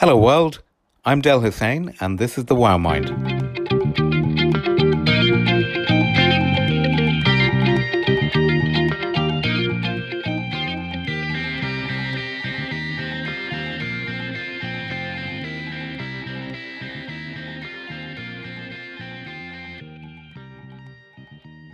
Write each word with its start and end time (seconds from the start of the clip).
Hello, 0.00 0.16
world. 0.16 0.62
I'm 1.04 1.20
Del 1.20 1.40
Hussein, 1.40 1.94
and 2.00 2.18
this 2.18 2.38
is 2.38 2.46
the 2.46 2.54
Wow 2.54 2.78
Mind. 2.78 3.08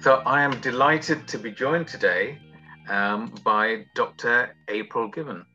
So, 0.01 0.15
I 0.27 0.43
am 0.43 0.61
delighted 0.61 1.29
to 1.29 1.39
be 1.39 1.53
joined 1.53 1.87
today 1.87 2.41
um, 2.89 3.33
by 3.45 3.87
Dr. 3.95 4.57
April 4.67 5.07
Givens. 5.07 5.47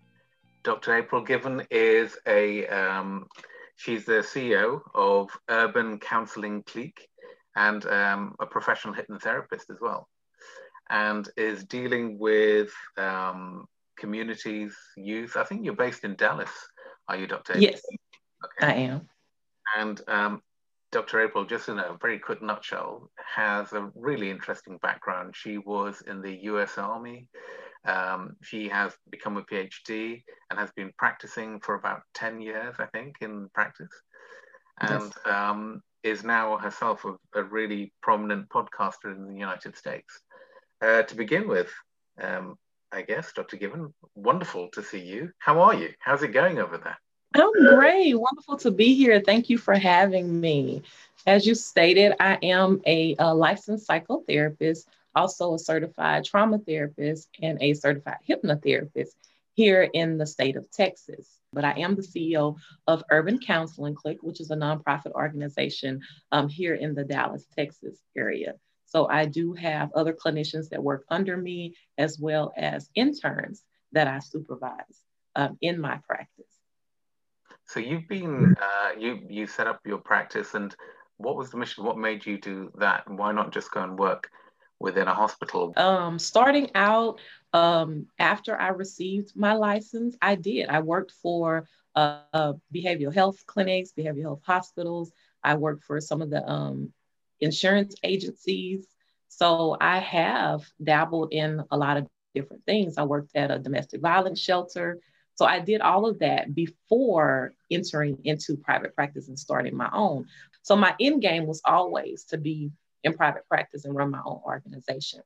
Dr. 0.63 0.95
April 0.95 1.21
Givens 1.21 1.63
is 1.71 2.17
a, 2.27 2.67
um, 2.67 3.27
she's 3.75 4.05
the 4.05 4.21
CEO 4.21 4.81
of 4.93 5.29
Urban 5.49 5.99
Counseling 5.99 6.63
Clique 6.63 7.07
and 7.55 7.85
um, 7.87 8.35
a 8.39 8.45
professional 8.45 8.93
hypnotherapist 8.93 9.69
as 9.69 9.77
well, 9.81 10.07
and 10.89 11.27
is 11.37 11.63
dealing 11.65 12.17
with 12.19 12.71
um, 12.97 13.65
communities, 13.97 14.75
youth. 14.95 15.35
I 15.35 15.43
think 15.43 15.65
you're 15.65 15.75
based 15.75 16.03
in 16.03 16.15
Dallas, 16.15 16.51
are 17.07 17.17
you, 17.17 17.27
Dr. 17.27 17.53
April? 17.53 17.63
Yes, 17.63 17.81
okay. 18.45 18.73
I 18.73 18.75
am. 18.85 19.09
And 19.77 20.01
um, 20.07 20.41
Dr. 20.91 21.21
April, 21.21 21.45
just 21.45 21.69
in 21.69 21.79
a 21.79 21.97
very 22.01 22.19
quick 22.19 22.41
nutshell, 22.41 23.09
has 23.15 23.71
a 23.73 23.89
really 23.95 24.29
interesting 24.29 24.77
background. 24.81 25.35
She 25.35 25.57
was 25.57 26.01
in 26.05 26.21
the 26.21 26.35
US 26.43 26.77
Army. 26.77 27.27
Um, 27.85 28.35
she 28.41 28.69
has 28.69 28.93
become 29.09 29.37
a 29.37 29.43
PhD 29.43 30.23
and 30.49 30.59
has 30.59 30.71
been 30.71 30.91
practicing 30.97 31.59
for 31.59 31.75
about 31.75 32.01
10 32.13 32.39
years, 32.39 32.75
I 32.77 32.85
think, 32.85 33.15
in 33.21 33.49
practice, 33.53 33.89
and 34.79 35.11
yes. 35.25 35.33
um, 35.33 35.81
is 36.03 36.23
now 36.23 36.57
herself 36.57 37.05
a, 37.05 37.15
a, 37.39 37.43
really 37.43 37.91
prominent 38.01 38.49
podcaster 38.49 39.15
in 39.15 39.27
the 39.27 39.33
United 39.33 39.75
States. 39.75 40.21
Uh, 40.81 41.03
to 41.03 41.15
begin 41.15 41.47
with, 41.47 41.71
um, 42.21 42.55
I 42.91 43.01
guess, 43.01 43.33
Dr. 43.33 43.57
Givens, 43.57 43.93
wonderful 44.13 44.69
to 44.73 44.83
see 44.83 44.99
you. 44.99 45.31
How 45.39 45.59
are 45.61 45.73
you? 45.73 45.89
How's 45.99 46.21
it 46.21 46.33
going 46.33 46.59
over 46.59 46.77
there? 46.77 46.97
I'm 47.33 47.51
great. 47.75 48.13
Wonderful 48.13 48.57
to 48.57 48.71
be 48.71 48.93
here. 48.93 49.21
Thank 49.21 49.49
you 49.49 49.57
for 49.57 49.73
having 49.73 50.39
me. 50.39 50.83
As 51.25 51.45
you 51.45 51.55
stated, 51.55 52.13
I 52.19 52.37
am 52.43 52.81
a, 52.85 53.15
a 53.19 53.33
licensed 53.33 53.87
psychotherapist 53.87 54.85
also 55.15 55.53
a 55.53 55.59
certified 55.59 56.25
trauma 56.25 56.59
therapist 56.59 57.29
and 57.41 57.57
a 57.61 57.73
certified 57.73 58.17
hypnotherapist 58.27 59.11
here 59.53 59.89
in 59.93 60.17
the 60.17 60.25
state 60.25 60.55
of 60.55 60.69
Texas. 60.71 61.39
But 61.53 61.65
I 61.65 61.79
am 61.79 61.95
the 61.95 62.01
CEO 62.01 62.55
of 62.87 63.03
Urban 63.11 63.39
Counseling 63.39 63.95
Clique, 63.95 64.23
which 64.23 64.39
is 64.39 64.51
a 64.51 64.55
nonprofit 64.55 65.11
organization 65.11 66.01
um, 66.31 66.47
here 66.47 66.75
in 66.75 66.95
the 66.95 67.03
Dallas, 67.03 67.45
Texas 67.57 67.99
area. 68.15 68.53
So 68.85 69.07
I 69.07 69.25
do 69.25 69.53
have 69.53 69.91
other 69.93 70.13
clinicians 70.13 70.69
that 70.69 70.83
work 70.83 71.05
under 71.09 71.37
me, 71.37 71.75
as 71.97 72.19
well 72.19 72.53
as 72.57 72.89
interns 72.95 73.63
that 73.93 74.07
I 74.07 74.19
supervise 74.19 75.01
um, 75.35 75.57
in 75.61 75.79
my 75.79 75.99
practice. 76.07 76.45
So 77.65 77.79
you've 77.79 78.07
been 78.07 78.55
uh, 78.61 78.99
you 78.99 79.21
you 79.29 79.47
set 79.47 79.67
up 79.67 79.79
your 79.85 79.99
practice, 79.99 80.55
and 80.55 80.75
what 81.17 81.37
was 81.37 81.51
the 81.51 81.57
mission? 81.57 81.85
What 81.85 81.97
made 81.97 82.25
you 82.25 82.37
do 82.37 82.69
that? 82.79 83.09
Why 83.09 83.31
not 83.31 83.53
just 83.53 83.71
go 83.71 83.81
and 83.81 83.97
work 83.97 84.29
within 84.81 85.07
a 85.07 85.13
hospital? 85.13 85.73
Um, 85.77 86.19
starting 86.19 86.71
out, 86.75 87.19
um, 87.53 88.07
after 88.19 88.59
I 88.59 88.69
received 88.69 89.35
my 89.35 89.53
license, 89.53 90.15
I 90.21 90.35
did. 90.35 90.69
I 90.69 90.79
worked 90.79 91.11
for 91.21 91.67
uh, 91.95 92.19
uh, 92.33 92.53
behavioral 92.73 93.13
health 93.13 93.45
clinics, 93.45 93.91
behavioral 93.97 94.23
health 94.23 94.43
hospitals. 94.45 95.11
I 95.43 95.55
worked 95.55 95.83
for 95.83 95.99
some 95.99 96.21
of 96.21 96.29
the 96.29 96.47
um, 96.49 96.93
insurance 97.39 97.95
agencies. 98.03 98.87
So 99.27 99.77
I 99.79 99.99
have 99.99 100.63
dabbled 100.83 101.29
in 101.31 101.63
a 101.71 101.77
lot 101.77 101.97
of 101.97 102.07
different 102.33 102.65
things. 102.65 102.97
I 102.97 103.03
worked 103.03 103.35
at 103.35 103.51
a 103.51 103.59
domestic 103.59 104.01
violence 104.01 104.39
shelter. 104.39 104.99
So 105.35 105.45
I 105.45 105.59
did 105.59 105.81
all 105.81 106.05
of 106.05 106.19
that 106.19 106.53
before 106.53 107.53
entering 107.69 108.19
into 108.23 108.57
private 108.57 108.95
practice 108.95 109.27
and 109.27 109.39
starting 109.39 109.75
my 109.75 109.89
own. 109.93 110.27
So 110.61 110.75
my 110.75 110.95
end 110.99 111.21
game 111.21 111.47
was 111.47 111.61
always 111.65 112.25
to 112.25 112.37
be 112.37 112.71
in 113.03 113.13
private 113.13 113.47
practice 113.47 113.85
and 113.85 113.95
run 113.95 114.11
my 114.11 114.21
own 114.25 114.41
organization. 114.45 115.21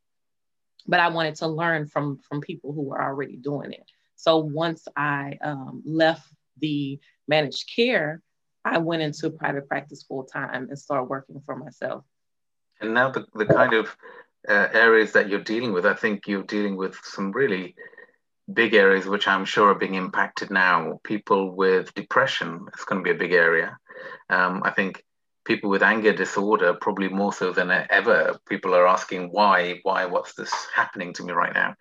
But 0.88 1.00
I 1.00 1.10
wanted 1.10 1.36
to 1.36 1.48
learn 1.48 1.88
from 1.88 2.20
from 2.28 2.42
people 2.42 2.74
who 2.74 2.84
were 2.84 3.02
already 3.02 3.38
doing 3.38 3.72
it. 3.74 3.90
So 4.16 4.38
once 4.38 4.88
I 4.96 5.38
um, 5.42 5.84
left 5.86 6.28
the 6.60 7.00
managed 7.28 7.70
care, 7.76 8.22
I 8.64 8.80
went 8.80 9.02
into 9.02 9.30
private 9.30 9.68
practice 9.68 10.04
full 10.04 10.24
time 10.24 10.68
and 10.70 10.80
started 10.80 11.06
working 11.06 11.42
for 11.46 11.56
myself. 11.56 12.04
And 12.82 12.94
now 12.94 13.12
the, 13.12 13.26
the 13.34 13.46
kind 13.46 13.74
of 13.74 13.96
uh, 14.48 14.68
areas 14.74 15.14
that 15.14 15.30
you're 15.30 15.40
dealing 15.40 15.74
with, 15.74 15.86
I 15.86 15.94
think 15.94 16.28
you're 16.28 16.44
dealing 16.44 16.76
with 16.76 17.00
some 17.04 17.32
really 17.32 17.76
big 18.52 18.74
areas 18.74 19.06
which 19.06 19.28
I'm 19.28 19.46
sure 19.46 19.70
are 19.70 19.76
being 19.76 19.96
impacted 19.96 20.52
now. 20.52 21.00
People 21.04 21.56
with 21.56 21.94
depression, 21.94 22.66
it's 22.74 22.86
going 22.86 23.04
to 23.04 23.04
be 23.04 23.16
a 23.16 23.20
big 23.20 23.34
area. 23.34 23.78
Um, 24.30 24.62
I 24.66 24.72
think 24.72 25.04
people 25.46 25.70
with 25.70 25.84
anger 25.84 26.12
disorder 26.12 26.74
probably 26.74 27.08
more 27.08 27.32
so 27.32 27.52
than 27.52 27.72
ever. 27.72 28.38
People 28.50 28.76
are 28.76 28.88
asking 28.88 29.30
why 29.32 29.80
why 29.84 30.06
what's 30.06 30.34
this 30.34 30.54
happening 30.76 31.14
to 31.14 31.24
me 31.24 31.34
right 31.34 31.54
now? 31.54 31.76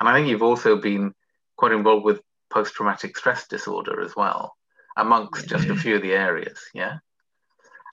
And 0.00 0.08
i 0.08 0.14
think 0.14 0.28
you've 0.28 0.42
also 0.42 0.76
been 0.76 1.14
quite 1.56 1.72
involved 1.72 2.04
with 2.04 2.20
post-traumatic 2.50 3.16
stress 3.16 3.46
disorder 3.46 4.00
as 4.02 4.16
well 4.16 4.56
amongst 4.96 5.48
just 5.48 5.68
a 5.68 5.76
few 5.76 5.96
of 5.96 6.02
the 6.02 6.12
areas 6.12 6.58
yeah? 6.74 6.98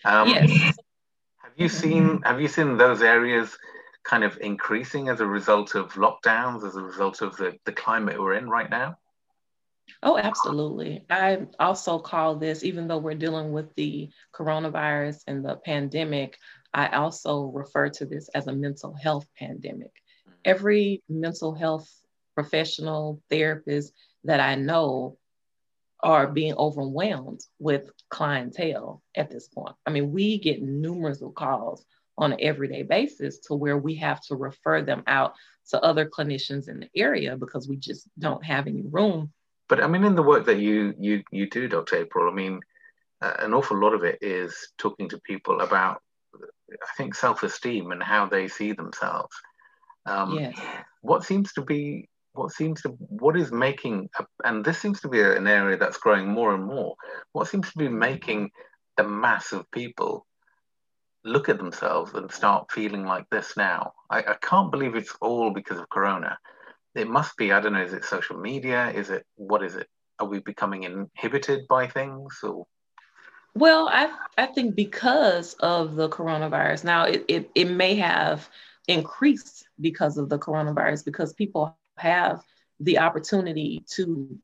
Um, 0.06 0.30
yes. 0.30 0.50
have 1.44 1.52
you 1.58 1.70
seen 1.70 2.22
have 2.24 2.42
you 2.42 2.48
seen 2.48 2.78
those 2.78 3.02
areas 3.02 3.58
kind 4.04 4.24
of 4.24 4.38
increasing 4.40 5.10
as 5.10 5.20
a 5.20 5.26
result 5.26 5.76
of 5.76 5.94
lockdowns 5.94 6.66
as 6.66 6.76
a 6.76 6.82
result 6.82 7.22
of 7.22 7.36
the, 7.38 7.58
the 7.66 7.74
climate 7.74 8.20
we're 8.20 8.34
in 8.34 8.50
right 8.50 8.70
now 8.70 8.98
Oh, 10.04 10.18
absolutely. 10.18 11.06
I 11.10 11.48
also 11.60 12.00
call 12.00 12.36
this, 12.36 12.64
even 12.64 12.88
though 12.88 12.98
we're 12.98 13.16
dealing 13.16 13.52
with 13.52 13.74
the 13.76 14.10
coronavirus 14.34 15.24
and 15.28 15.44
the 15.44 15.56
pandemic, 15.56 16.38
I 16.74 16.88
also 16.90 17.46
refer 17.46 17.90
to 17.90 18.06
this 18.06 18.30
as 18.30 18.48
a 18.48 18.54
mental 18.54 18.94
health 18.94 19.26
pandemic. 19.38 19.92
Mm-hmm. 20.28 20.32
Every 20.46 21.04
mental 21.10 21.56
health 21.56 21.90
professional, 22.36 23.22
therapist 23.30 23.94
that 24.24 24.40
I 24.40 24.56
know 24.56 25.18
are 26.04 26.28
being 26.28 26.54
overwhelmed 26.54 27.42
with 27.60 27.90
clientele 28.10 29.02
at 29.16 29.32
this 29.32 29.48
point. 29.48 29.76
I 29.86 29.90
mean, 29.90 30.12
we 30.12 30.38
get 30.38 30.62
numerous 30.62 31.22
of 31.22 31.34
calls 31.34 31.84
on 32.18 32.34
an 32.34 32.40
everyday 32.42 32.84
basis 32.84 33.40
to 33.40 33.56
where 33.56 33.78
we 33.78 33.96
have 33.96 34.22
to 34.22 34.36
refer 34.36 34.82
them 34.82 35.04
out 35.08 35.34
to 35.70 35.82
other 35.82 36.08
clinicians 36.08 36.70
in 36.70 36.80
the 36.80 36.90
area 36.96 37.36
because 37.36 37.68
we 37.68 37.78
just 37.78 38.08
don't 38.20 38.44
have 38.46 38.68
any 38.68 38.84
room 38.84 39.32
but 39.70 39.84
I 39.84 39.88
mean, 39.88 40.04
in 40.04 40.16
the 40.16 40.24
work 40.24 40.46
that 40.46 40.60
you 40.60 40.94
you 41.00 41.24
you 41.32 41.50
do, 41.50 41.68
Dr. 41.68 41.98
April, 41.98 42.32
I 42.32 42.34
mean, 42.34 42.60
uh, 43.22 43.34
an 43.40 43.54
awful 43.54 43.80
lot 43.80 43.94
of 43.94 44.04
it 44.04 44.18
is 44.22 44.72
talking 44.78 45.10
to 45.10 45.20
people 45.20 45.62
about, 45.62 46.02
I 46.36 46.92
think, 46.98 47.16
self-esteem 47.16 47.92
and 47.92 48.02
how 48.02 48.28
they 48.28 48.48
see 48.48 48.74
themselves. 48.74 49.36
Um, 50.06 50.40
yes. 50.40 50.58
What 51.02 51.24
seems 51.24 51.54
to 51.54 51.62
be 51.62 52.10
what 52.34 52.52
seems 52.52 52.82
to 52.84 52.90
what 52.90 53.36
is 53.36 53.52
making 53.52 54.10
and 54.44 54.64
this 54.64 54.78
seems 54.78 55.02
to 55.02 55.10
be 55.10 55.20
an 55.22 55.48
area 55.48 55.76
that's 55.76 55.98
growing 55.98 56.28
more 56.28 56.54
and 56.54 56.64
more 56.64 56.96
what 57.32 57.48
seems 57.48 57.72
to 57.72 57.78
be 57.80 57.90
making 57.90 58.52
the 58.96 59.04
mass 59.04 59.52
of 59.52 59.70
people 59.72 60.26
look 61.26 61.50
at 61.50 61.58
themselves 61.58 62.14
and 62.14 62.32
start 62.32 62.72
feeling 62.72 63.06
like 63.06 63.28
this 63.32 63.58
now 63.58 63.92
I, 64.12 64.20
I 64.20 64.36
can't 64.40 64.72
believe 64.72 64.96
it's 64.96 65.16
all 65.20 65.50
because 65.50 65.80
of 65.80 65.90
corona 65.90 66.38
it 66.98 67.08
must 67.08 67.38
be 67.38 67.52
i 67.52 67.60
don't 67.60 67.74
know 67.74 67.82
is 67.82 67.94
it 67.94 68.06
social 68.06 68.38
media? 68.38 68.92
Is 68.92 69.10
it 69.10 69.26
what 69.36 69.64
is 69.64 69.76
it? 69.76 69.88
Are 70.20 70.28
we 70.28 70.40
becoming 70.40 70.84
inhibited 70.84 71.68
by 71.68 71.88
things 71.88 72.40
or? 72.44 72.66
Well 73.56 73.90
i 73.90 74.12
i 74.38 74.46
think 74.48 74.76
because 74.76 75.54
of 75.56 75.96
the 75.96 76.10
coronavirus 76.10 76.84
now 76.84 77.06
it, 77.06 77.26
it, 77.28 77.50
it 77.56 77.70
may 77.70 77.96
have 77.96 78.50
increased 78.88 79.68
because 79.80 80.18
of 80.18 80.30
the 80.30 80.40
coronavirus 80.40 81.06
because 81.06 81.34
people 81.34 81.78
have 81.98 82.42
the 82.80 83.00
opportunity 83.00 83.84
to 83.96 84.38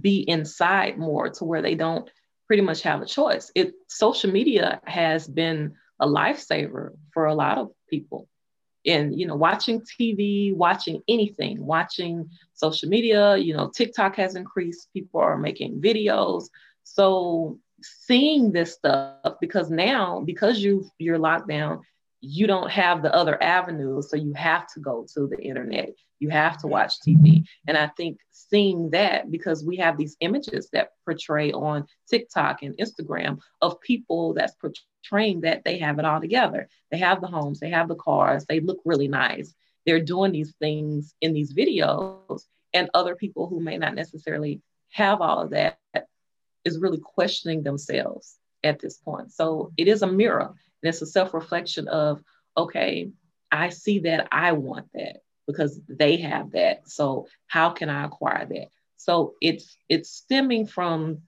be 0.00 0.20
inside 0.28 0.98
more 0.98 1.30
to 1.30 1.44
where 1.44 1.62
they 1.62 1.74
don't 1.74 2.10
pretty 2.46 2.62
much 2.62 2.82
have 2.82 3.02
a 3.02 3.06
choice. 3.06 3.50
It 3.54 3.74
social 3.88 4.30
media 4.30 4.80
has 4.84 5.26
been 5.26 5.74
a 6.00 6.06
lifesaver 6.06 6.90
for 7.12 7.26
a 7.26 7.34
lot 7.34 7.58
of 7.58 7.70
people 7.88 8.28
in 8.86 9.12
you 9.12 9.26
know 9.26 9.36
watching 9.36 9.80
tv 9.80 10.54
watching 10.54 11.02
anything 11.08 11.64
watching 11.64 12.28
social 12.54 12.88
media 12.88 13.36
you 13.36 13.54
know 13.54 13.68
tiktok 13.68 14.16
has 14.16 14.34
increased 14.34 14.88
people 14.92 15.20
are 15.20 15.36
making 15.36 15.80
videos 15.80 16.44
so 16.84 17.58
seeing 17.82 18.52
this 18.52 18.72
stuff 18.74 19.34
because 19.40 19.70
now 19.70 20.22
because 20.24 20.60
you 20.60 20.88
you're 20.98 21.18
locked 21.18 21.48
down 21.48 21.80
you 22.20 22.46
don't 22.46 22.70
have 22.70 23.02
the 23.02 23.14
other 23.14 23.40
avenues. 23.42 24.10
So 24.10 24.16
you 24.16 24.32
have 24.34 24.66
to 24.74 24.80
go 24.80 25.06
to 25.14 25.28
the 25.28 25.38
internet. 25.38 25.90
You 26.18 26.30
have 26.30 26.58
to 26.58 26.66
watch 26.66 26.94
TV. 27.06 27.44
And 27.66 27.76
I 27.76 27.88
think 27.96 28.18
seeing 28.30 28.90
that 28.90 29.30
because 29.30 29.64
we 29.64 29.76
have 29.76 29.96
these 29.96 30.16
images 30.20 30.68
that 30.72 30.90
portray 31.04 31.52
on 31.52 31.86
TikTok 32.08 32.62
and 32.62 32.76
Instagram 32.78 33.38
of 33.60 33.80
people 33.80 34.34
that's 34.34 34.54
portraying 35.06 35.42
that 35.42 35.64
they 35.64 35.78
have 35.78 35.98
it 35.98 36.04
all 36.04 36.20
together. 36.20 36.68
They 36.90 36.98
have 36.98 37.20
the 37.20 37.26
homes, 37.26 37.60
they 37.60 37.70
have 37.70 37.88
the 37.88 37.94
cars, 37.94 38.44
they 38.46 38.60
look 38.60 38.80
really 38.84 39.08
nice. 39.08 39.54
They're 39.84 40.00
doing 40.00 40.32
these 40.32 40.54
things 40.58 41.14
in 41.20 41.32
these 41.32 41.54
videos, 41.54 42.42
and 42.72 42.90
other 42.94 43.14
people 43.14 43.48
who 43.48 43.60
may 43.60 43.78
not 43.78 43.94
necessarily 43.94 44.60
have 44.90 45.20
all 45.20 45.40
of 45.40 45.50
that 45.50 45.78
is 46.64 46.78
really 46.78 46.98
questioning 46.98 47.62
themselves 47.62 48.38
at 48.64 48.80
this 48.80 48.96
point. 48.98 49.32
So 49.32 49.72
it 49.76 49.88
is 49.88 50.02
a 50.02 50.06
mirror 50.06 50.52
and 50.82 50.88
it's 50.88 51.02
a 51.02 51.06
self 51.06 51.32
reflection 51.34 51.88
of, 51.88 52.22
okay, 52.56 53.10
I 53.52 53.68
see 53.68 54.00
that 54.00 54.28
I 54.32 54.52
want 54.52 54.88
that 54.94 55.18
because 55.46 55.80
they 55.88 56.16
have 56.18 56.52
that. 56.52 56.88
So 56.88 57.28
how 57.46 57.70
can 57.70 57.88
I 57.88 58.04
acquire 58.04 58.46
that? 58.46 58.68
So 58.96 59.34
it's 59.40 59.76
it's 59.88 60.10
stemming 60.10 60.66
from 60.66 61.22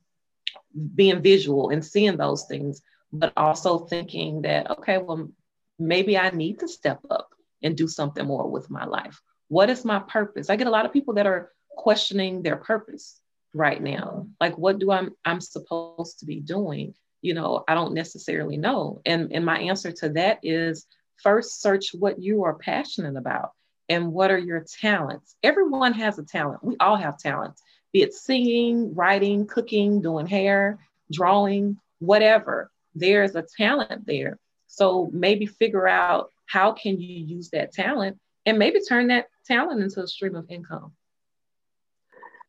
being 0.94 1.22
visual 1.22 1.70
and 1.70 1.84
seeing 1.84 2.16
those 2.16 2.44
things, 2.44 2.82
but 3.12 3.32
also 3.36 3.78
thinking 3.80 4.42
that 4.42 4.70
okay, 4.70 4.98
well, 4.98 5.30
maybe 5.78 6.18
I 6.18 6.30
need 6.30 6.60
to 6.60 6.68
step 6.68 7.00
up 7.10 7.30
and 7.62 7.76
do 7.76 7.88
something 7.88 8.26
more 8.26 8.48
with 8.48 8.70
my 8.70 8.84
life. 8.84 9.20
What 9.48 9.70
is 9.70 9.84
my 9.84 10.00
purpose? 10.00 10.50
I 10.50 10.56
get 10.56 10.66
a 10.66 10.70
lot 10.70 10.86
of 10.86 10.92
people 10.92 11.14
that 11.14 11.26
are 11.26 11.52
questioning 11.70 12.42
their 12.42 12.56
purpose 12.56 13.20
right 13.54 13.82
now. 13.82 14.28
Like, 14.40 14.58
what 14.58 14.78
do 14.78 14.90
I'm 14.90 15.10
I'm 15.24 15.40
supposed 15.40 16.20
to 16.20 16.26
be 16.26 16.40
doing? 16.40 16.94
You 17.22 17.34
know, 17.34 17.64
I 17.66 17.74
don't 17.74 17.94
necessarily 17.94 18.56
know. 18.56 19.00
And 19.06 19.32
and 19.32 19.44
my 19.44 19.58
answer 19.58 19.92
to 19.92 20.10
that 20.10 20.40
is 20.42 20.86
first 21.16 21.60
search 21.60 21.90
what 21.92 22.22
you 22.22 22.44
are 22.44 22.54
passionate 22.54 23.16
about 23.16 23.52
and 23.88 24.12
what 24.12 24.30
are 24.30 24.38
your 24.38 24.64
talents. 24.80 25.34
Everyone 25.42 25.94
has 25.94 26.18
a 26.18 26.24
talent. 26.24 26.62
We 26.62 26.76
all 26.78 26.96
have 26.96 27.18
talents, 27.18 27.62
be 27.92 28.02
it 28.02 28.14
singing, 28.14 28.94
writing, 28.94 29.46
cooking, 29.46 30.00
doing 30.02 30.26
hair, 30.26 30.78
drawing, 31.10 31.78
whatever. 31.98 32.70
There's 32.94 33.34
a 33.34 33.44
talent 33.56 34.06
there. 34.06 34.38
So 34.66 35.10
maybe 35.12 35.46
figure 35.46 35.88
out 35.88 36.30
how 36.46 36.72
can 36.72 37.00
you 37.00 37.24
use 37.24 37.50
that 37.50 37.72
talent 37.72 38.18
and 38.46 38.58
maybe 38.58 38.80
turn 38.80 39.08
that 39.08 39.26
talent 39.46 39.82
into 39.82 40.02
a 40.02 40.06
stream 40.06 40.34
of 40.34 40.50
income 40.50 40.92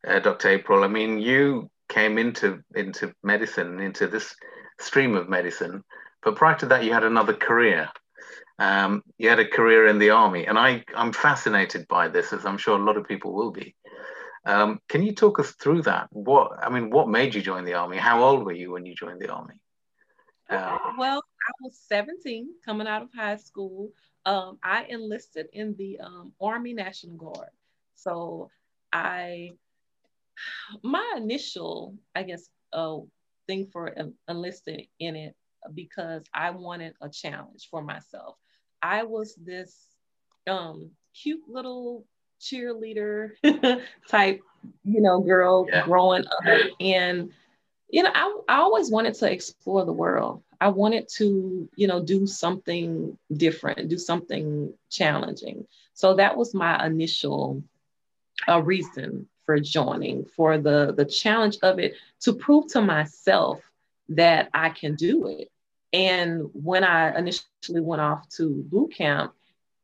uh, 0.06 0.18
Dr. 0.20 0.48
April. 0.48 0.84
I 0.84 0.88
mean, 0.88 1.18
you 1.18 1.70
came 1.88 2.18
into 2.18 2.62
into 2.74 3.12
medicine, 3.22 3.80
into 3.80 4.06
this 4.06 4.34
stream 4.78 5.14
of 5.14 5.28
medicine, 5.28 5.82
but 6.22 6.36
prior 6.36 6.56
to 6.58 6.66
that, 6.66 6.84
you 6.84 6.92
had 6.92 7.04
another 7.04 7.34
career. 7.34 7.88
Um, 8.58 9.02
you 9.18 9.28
had 9.28 9.40
a 9.40 9.48
career 9.48 9.86
in 9.86 9.98
the 9.98 10.10
army, 10.10 10.46
and 10.46 10.58
I 10.58 10.84
I'm 10.94 11.12
fascinated 11.12 11.86
by 11.88 12.08
this, 12.08 12.32
as 12.32 12.44
I'm 12.44 12.58
sure 12.58 12.78
a 12.78 12.84
lot 12.84 12.96
of 12.96 13.08
people 13.08 13.32
will 13.32 13.50
be. 13.50 13.74
Um, 14.46 14.80
can 14.88 15.02
you 15.02 15.14
talk 15.14 15.38
us 15.38 15.52
through 15.52 15.82
that? 15.82 16.08
What 16.10 16.52
I 16.62 16.70
mean, 16.70 16.90
what 16.90 17.08
made 17.08 17.34
you 17.34 17.42
join 17.42 17.64
the 17.64 17.74
army? 17.74 17.96
How 17.98 18.22
old 18.22 18.44
were 18.44 18.52
you 18.52 18.72
when 18.72 18.86
you 18.86 18.94
joined 18.94 19.20
the 19.20 19.32
army? 19.32 19.54
Uh, 20.50 20.78
well, 20.98 21.22
I 21.48 21.52
was 21.62 21.78
17, 21.88 22.48
coming 22.64 22.86
out 22.86 23.02
of 23.02 23.08
high 23.14 23.36
school. 23.36 23.90
Um, 24.26 24.58
I 24.62 24.84
enlisted 24.88 25.46
in 25.52 25.74
the 25.76 25.98
um, 26.00 26.32
Army 26.40 26.74
National 26.74 27.16
Guard. 27.16 27.50
So 27.94 28.50
I 28.92 29.50
my 30.82 31.14
initial, 31.16 31.94
I 32.14 32.22
guess, 32.22 32.48
uh, 32.72 32.98
thing 33.46 33.66
for 33.72 33.94
enlisting 34.28 34.86
in 34.98 35.16
it 35.16 35.34
because 35.74 36.24
I 36.32 36.50
wanted 36.50 36.94
a 37.00 37.08
challenge 37.08 37.68
for 37.70 37.82
myself. 37.82 38.36
I 38.82 39.02
was 39.02 39.34
this 39.34 39.76
um, 40.46 40.90
cute 41.14 41.42
little 41.48 42.06
cheerleader 42.40 43.32
type, 44.08 44.40
you 44.84 45.00
know, 45.00 45.20
girl 45.20 45.66
yeah. 45.68 45.84
growing 45.84 46.24
up, 46.26 46.60
and 46.80 47.30
you 47.92 48.02
know, 48.02 48.10
I, 48.14 48.40
I 48.48 48.56
always 48.56 48.90
wanted 48.90 49.14
to 49.14 49.30
explore 49.30 49.84
the 49.84 49.92
world. 49.92 50.42
I 50.60 50.68
wanted 50.68 51.08
to, 51.16 51.68
you 51.74 51.86
know, 51.86 52.02
do 52.02 52.26
something 52.26 53.16
different, 53.32 53.88
do 53.88 53.98
something 53.98 54.72
challenging. 54.90 55.66
So 55.94 56.14
that 56.14 56.36
was 56.36 56.54
my 56.54 56.84
initial 56.84 57.62
uh, 58.48 58.62
reason 58.62 59.28
for 59.46 59.58
joining, 59.58 60.26
for 60.36 60.58
the, 60.58 60.92
the 60.96 61.04
challenge 61.04 61.58
of 61.62 61.78
it 61.78 61.94
to 62.20 62.34
prove 62.34 62.68
to 62.68 62.82
myself 62.82 63.60
that 64.10 64.50
I 64.52 64.70
can 64.70 64.94
do 64.96 65.28
it. 65.28 65.48
And 65.92 66.50
when 66.52 66.84
I 66.84 67.16
initially 67.18 67.80
went 67.80 68.02
off 68.02 68.28
to 68.36 68.48
boot 68.48 68.94
camp, 68.94 69.32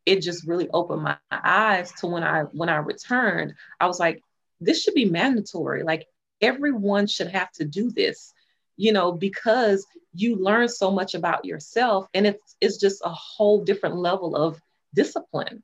it 0.04 0.22
just 0.22 0.46
really 0.46 0.68
opened 0.70 1.02
my 1.02 1.16
eyes 1.30 1.90
to 1.94 2.06
when 2.06 2.22
I 2.22 2.42
when 2.42 2.68
I 2.68 2.76
returned, 2.76 3.54
I 3.80 3.86
was 3.86 3.98
like, 3.98 4.22
this 4.60 4.82
should 4.82 4.94
be 4.94 5.04
mandatory. 5.06 5.82
Like 5.82 6.06
everyone 6.40 7.06
should 7.06 7.28
have 7.28 7.50
to 7.52 7.64
do 7.64 7.90
this, 7.90 8.32
you 8.76 8.92
know, 8.92 9.12
because 9.12 9.86
you 10.14 10.36
learn 10.36 10.68
so 10.68 10.90
much 10.90 11.14
about 11.14 11.44
yourself 11.44 12.08
and 12.14 12.26
it's 12.26 12.56
it's 12.60 12.78
just 12.78 13.02
a 13.04 13.10
whole 13.10 13.64
different 13.64 13.96
level 13.96 14.36
of 14.36 14.60
discipline 14.94 15.62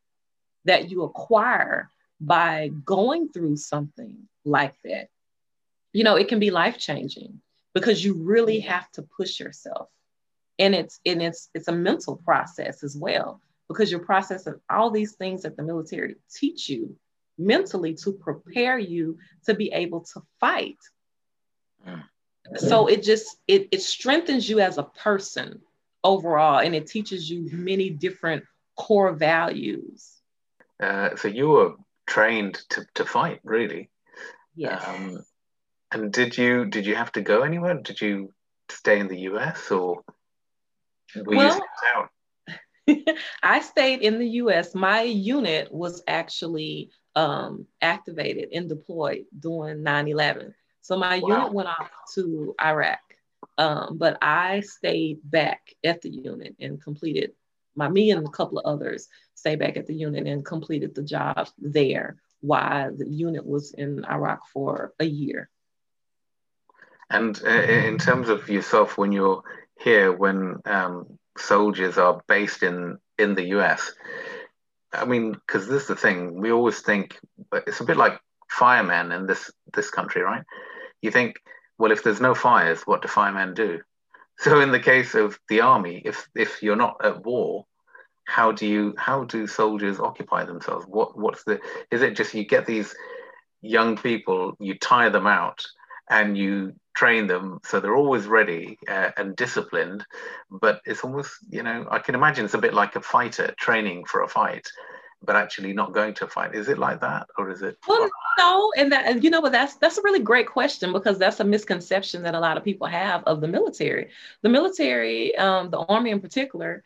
that 0.64 0.90
you 0.90 1.02
acquire 1.02 1.90
by 2.20 2.70
going 2.84 3.28
through 3.28 3.56
something 3.56 4.16
like 4.44 4.74
that, 4.84 5.08
you 5.92 6.04
know, 6.04 6.16
it 6.16 6.28
can 6.28 6.38
be 6.38 6.50
life 6.50 6.78
changing 6.78 7.40
because 7.74 8.04
you 8.04 8.14
really 8.14 8.60
have 8.60 8.90
to 8.92 9.02
push 9.02 9.40
yourself. 9.40 9.88
And 10.58 10.74
it's 10.74 11.00
and 11.04 11.22
it's 11.22 11.48
it's 11.54 11.68
a 11.68 11.72
mental 11.72 12.16
process 12.16 12.84
as 12.84 12.96
well 12.96 13.40
because 13.68 13.90
you're 13.90 14.00
processing 14.00 14.60
all 14.70 14.90
these 14.90 15.14
things 15.14 15.42
that 15.42 15.56
the 15.56 15.62
military 15.62 16.16
teach 16.32 16.68
you 16.68 16.96
mentally 17.38 17.94
to 17.94 18.12
prepare 18.12 18.78
you 18.78 19.18
to 19.46 19.54
be 19.54 19.72
able 19.72 20.00
to 20.00 20.22
fight. 20.40 20.78
So 22.56 22.86
it 22.86 23.02
just 23.02 23.36
it, 23.48 23.68
it 23.72 23.82
strengthens 23.82 24.48
you 24.48 24.60
as 24.60 24.78
a 24.78 24.82
person 24.82 25.60
overall 26.04 26.58
and 26.58 26.74
it 26.74 26.86
teaches 26.86 27.30
you 27.30 27.48
many 27.52 27.90
different 27.90 28.44
core 28.76 29.12
values. 29.12 30.20
Uh, 30.80 31.16
so 31.16 31.28
you 31.28 31.48
were 31.48 31.74
trained 32.06 32.60
to, 32.70 32.84
to 32.94 33.04
fight, 33.04 33.40
really. 33.44 33.90
Yes. 34.54 34.84
Um, 34.86 35.24
and 35.92 36.12
did 36.12 36.36
you 36.36 36.66
did 36.66 36.86
you 36.86 36.94
have 36.94 37.12
to 37.12 37.22
go 37.22 37.42
anywhere? 37.42 37.74
Did 37.74 38.00
you 38.00 38.32
stay 38.68 38.98
in 38.98 39.08
the 39.08 39.20
US 39.20 39.70
or 39.70 40.02
were 41.14 41.36
well, 41.36 41.56
you 41.56 41.64
out? 41.94 43.16
I 43.42 43.60
stayed 43.60 44.00
in 44.00 44.18
the 44.18 44.28
US. 44.42 44.74
My 44.74 45.02
unit 45.02 45.72
was 45.72 46.02
actually 46.08 46.90
um, 47.14 47.66
activated 47.80 48.50
and 48.52 48.68
deployed 48.68 49.26
during 49.38 49.82
9 49.82 50.08
11. 50.08 50.54
So 50.80 50.96
my 50.96 51.20
wow. 51.20 51.28
unit 51.28 51.52
went 51.52 51.68
off 51.68 51.90
to 52.14 52.54
Iraq, 52.60 53.00
um, 53.58 53.98
but 53.98 54.18
I 54.20 54.60
stayed 54.60 55.20
back 55.22 55.74
at 55.84 56.02
the 56.02 56.10
unit 56.10 56.56
and 56.58 56.82
completed 56.82 57.32
my 57.74 57.88
me 57.88 58.10
and 58.10 58.26
a 58.26 58.30
couple 58.30 58.58
of 58.58 58.66
others 58.66 59.08
stayed 59.34 59.58
back 59.58 59.76
at 59.76 59.86
the 59.86 59.94
unit 59.94 60.26
and 60.26 60.44
completed 60.44 60.94
the 60.94 61.02
job 61.02 61.48
there 61.58 62.16
while 62.40 62.94
the 62.94 63.08
unit 63.08 63.46
was 63.46 63.72
in 63.72 64.04
Iraq 64.04 64.46
for 64.52 64.92
a 64.98 65.04
year. 65.04 65.48
And 67.08 67.40
uh, 67.44 67.48
in 67.48 67.98
terms 67.98 68.28
of 68.28 68.48
yourself, 68.48 68.98
when 68.98 69.12
you're 69.12 69.42
here, 69.78 70.12
when 70.12 70.60
um, 70.64 71.18
soldiers 71.36 71.98
are 71.98 72.22
based 72.26 72.62
in 72.62 72.98
in 73.18 73.34
the 73.34 73.48
US, 73.58 73.92
I 74.92 75.04
mean, 75.04 75.32
because 75.32 75.66
this 75.66 75.82
is 75.82 75.88
the 75.88 75.96
thing, 75.96 76.40
we 76.40 76.52
always 76.52 76.80
think 76.80 77.18
it's 77.52 77.80
a 77.80 77.84
bit 77.84 77.96
like 77.96 78.20
firemen 78.50 79.12
in 79.12 79.26
this 79.26 79.50
this 79.72 79.90
country, 79.90 80.22
right? 80.22 80.44
You 81.00 81.10
think, 81.10 81.40
well, 81.78 81.92
if 81.92 82.02
there's 82.02 82.20
no 82.20 82.34
fires, 82.34 82.82
what 82.82 83.02
do 83.02 83.08
firemen 83.08 83.54
do? 83.54 83.80
So 84.38 84.60
in 84.60 84.72
the 84.72 84.80
case 84.80 85.14
of 85.14 85.38
the 85.48 85.60
army, 85.60 86.02
if 86.04 86.28
if 86.34 86.62
you're 86.62 86.76
not 86.76 86.96
at 87.04 87.24
war, 87.24 87.66
how 88.24 88.52
do 88.52 88.66
you 88.66 88.94
how 88.98 89.24
do 89.24 89.46
soldiers 89.46 90.00
occupy 90.00 90.44
themselves? 90.44 90.84
What 90.86 91.18
what's 91.18 91.44
the 91.44 91.60
is 91.90 92.02
it 92.02 92.16
just 92.16 92.34
you 92.34 92.44
get 92.44 92.66
these 92.66 92.94
young 93.60 93.96
people, 93.96 94.56
you 94.58 94.78
tire 94.78 95.10
them 95.10 95.26
out, 95.26 95.64
and 96.10 96.36
you 96.36 96.74
train 96.94 97.26
them 97.26 97.58
so 97.64 97.80
they're 97.80 97.96
always 97.96 98.26
ready 98.26 98.78
uh, 98.88 99.10
and 99.16 99.34
disciplined. 99.36 100.04
But 100.50 100.80
it's 100.84 101.04
almost 101.04 101.32
you 101.50 101.62
know 101.62 101.86
i 101.90 101.98
can 101.98 102.14
imagine 102.14 102.44
it's 102.44 102.54
a 102.54 102.58
bit 102.58 102.74
like 102.74 102.96
a 102.96 103.00
fighter 103.00 103.54
training 103.58 104.04
for 104.04 104.22
a 104.22 104.28
fight 104.28 104.66
but 105.24 105.36
actually 105.36 105.72
not 105.72 105.92
going 105.92 106.14
to 106.14 106.26
fight. 106.26 106.54
Is 106.54 106.68
it 106.68 106.78
like 106.78 107.00
that 107.00 107.28
or 107.38 107.50
is 107.50 107.62
it 107.62 107.78
well 107.86 108.10
no 108.38 108.72
and 108.76 108.90
that 108.92 109.22
you 109.22 109.30
know 109.30 109.40
but 109.40 109.52
that's 109.52 109.76
that's 109.76 109.98
a 109.98 110.02
really 110.02 110.20
great 110.20 110.48
question 110.48 110.92
because 110.92 111.18
that's 111.18 111.40
a 111.40 111.44
misconception 111.44 112.22
that 112.22 112.34
a 112.34 112.40
lot 112.40 112.56
of 112.56 112.64
people 112.64 112.86
have 112.86 113.22
of 113.24 113.40
the 113.40 113.48
military. 113.48 114.10
The 114.42 114.48
military 114.48 115.36
um, 115.36 115.70
the 115.70 115.78
army 115.78 116.10
in 116.10 116.20
particular 116.20 116.84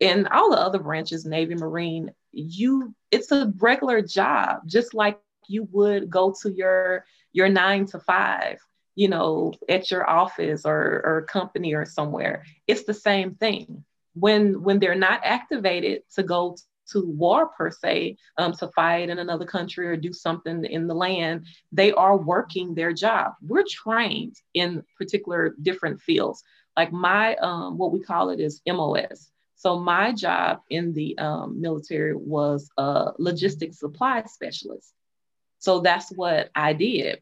and 0.00 0.26
all 0.28 0.50
the 0.50 0.58
other 0.58 0.78
branches 0.78 1.24
navy 1.24 1.54
marine 1.54 2.10
you 2.32 2.94
it's 3.10 3.32
a 3.32 3.52
regular 3.58 4.00
job 4.00 4.60
just 4.66 4.94
like 4.94 5.18
you 5.46 5.68
would 5.72 6.08
go 6.08 6.34
to 6.42 6.50
your 6.50 7.04
your 7.32 7.48
nine 7.48 7.86
to 7.86 7.98
five 8.00 8.58
you 8.94 9.08
know 9.08 9.52
at 9.68 9.90
your 9.90 10.08
office 10.08 10.62
or 10.64 11.02
or 11.04 11.26
company 11.30 11.74
or 11.74 11.84
somewhere 11.84 12.44
it's 12.66 12.84
the 12.84 12.94
same 12.94 13.34
thing. 13.34 13.84
When 14.14 14.62
when 14.62 14.78
they're 14.78 14.94
not 14.94 15.20
activated 15.24 16.02
to 16.16 16.22
go 16.22 16.56
to 16.92 17.06
war 17.06 17.46
per 17.46 17.70
se 17.70 18.16
um, 18.36 18.52
to 18.54 18.68
fight 18.68 19.08
in 19.10 19.18
another 19.20 19.44
country 19.44 19.86
or 19.86 19.96
do 19.96 20.12
something 20.12 20.64
in 20.64 20.88
the 20.88 20.94
land 20.94 21.46
they 21.70 21.92
are 21.92 22.16
working 22.16 22.74
their 22.74 22.92
job. 22.92 23.32
We're 23.40 23.64
trained 23.68 24.34
in 24.54 24.82
particular 24.98 25.54
different 25.62 26.00
fields. 26.00 26.42
Like 26.76 26.92
my 26.92 27.36
um, 27.36 27.78
what 27.78 27.92
we 27.92 28.00
call 28.00 28.30
it 28.30 28.40
is 28.40 28.60
MOS 28.66 29.30
so 29.60 29.78
my 29.78 30.12
job 30.12 30.62
in 30.70 30.94
the 30.94 31.18
um, 31.18 31.60
military 31.60 32.14
was 32.16 32.70
a 32.78 33.12
logistics 33.18 33.78
supply 33.78 34.24
specialist 34.24 34.94
so 35.60 35.80
that's 35.80 36.10
what 36.10 36.50
i 36.56 36.72
did 36.72 37.20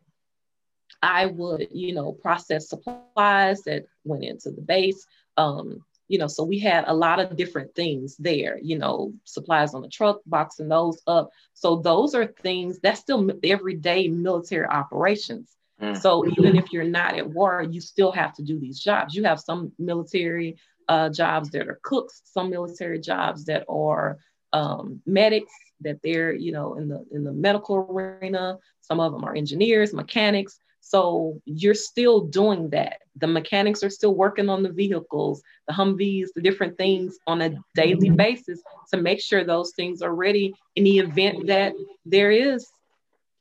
i 1.02 1.26
would 1.26 1.68
you 1.70 1.94
know 1.94 2.12
process 2.12 2.70
supplies 2.70 3.62
that 3.64 3.84
went 4.04 4.24
into 4.24 4.50
the 4.50 4.62
base 4.62 5.06
um, 5.36 5.84
you 6.08 6.18
know, 6.18 6.26
so 6.26 6.42
we 6.42 6.58
had 6.58 6.84
a 6.86 6.94
lot 6.94 7.20
of 7.20 7.36
different 7.36 7.74
things 7.74 8.16
there, 8.16 8.58
you 8.60 8.78
know, 8.78 9.12
supplies 9.24 9.74
on 9.74 9.82
the 9.82 9.88
truck, 9.88 10.20
boxing 10.26 10.68
those 10.68 11.00
up. 11.06 11.30
So 11.52 11.76
those 11.76 12.14
are 12.14 12.26
things 12.26 12.80
that's 12.80 13.00
still 13.00 13.30
everyday 13.44 14.08
military 14.08 14.66
operations. 14.66 15.54
Mm. 15.80 15.96
So 15.96 16.26
even 16.26 16.56
if 16.56 16.72
you're 16.72 16.84
not 16.84 17.16
at 17.16 17.28
war, 17.28 17.62
you 17.62 17.80
still 17.80 18.10
have 18.12 18.34
to 18.34 18.42
do 18.42 18.58
these 18.58 18.80
jobs. 18.80 19.14
You 19.14 19.24
have 19.24 19.38
some 19.38 19.72
military 19.78 20.56
uh, 20.88 21.10
jobs 21.10 21.50
that 21.50 21.68
are 21.68 21.78
cooks, 21.82 22.22
some 22.24 22.50
military 22.50 23.00
jobs 23.00 23.44
that 23.44 23.64
are 23.68 24.18
um, 24.54 25.02
medics, 25.06 25.52
that 25.80 26.00
they're 26.02 26.34
you 26.34 26.52
know 26.52 26.74
in 26.74 26.88
the 26.88 27.04
in 27.10 27.24
the 27.24 27.32
medical 27.32 27.76
arena. 27.76 28.58
Some 28.80 29.00
of 29.00 29.12
them 29.12 29.24
are 29.24 29.34
engineers, 29.34 29.92
mechanics. 29.92 30.60
So 30.80 31.40
you're 31.44 31.74
still 31.74 32.20
doing 32.20 32.70
that. 32.70 33.00
The 33.16 33.26
mechanics 33.26 33.82
are 33.82 33.90
still 33.90 34.14
working 34.14 34.48
on 34.48 34.62
the 34.62 34.72
vehicles, 34.72 35.42
the 35.66 35.74
Humvees, 35.74 36.28
the 36.34 36.40
different 36.40 36.78
things 36.78 37.18
on 37.26 37.42
a 37.42 37.58
daily 37.74 38.08
basis 38.08 38.62
to 38.92 38.96
make 38.96 39.20
sure 39.20 39.44
those 39.44 39.72
things 39.72 40.00
are 40.00 40.14
ready 40.14 40.54
in 40.76 40.84
the 40.84 40.98
event 40.98 41.48
that 41.48 41.74
there 42.06 42.30
is 42.30 42.66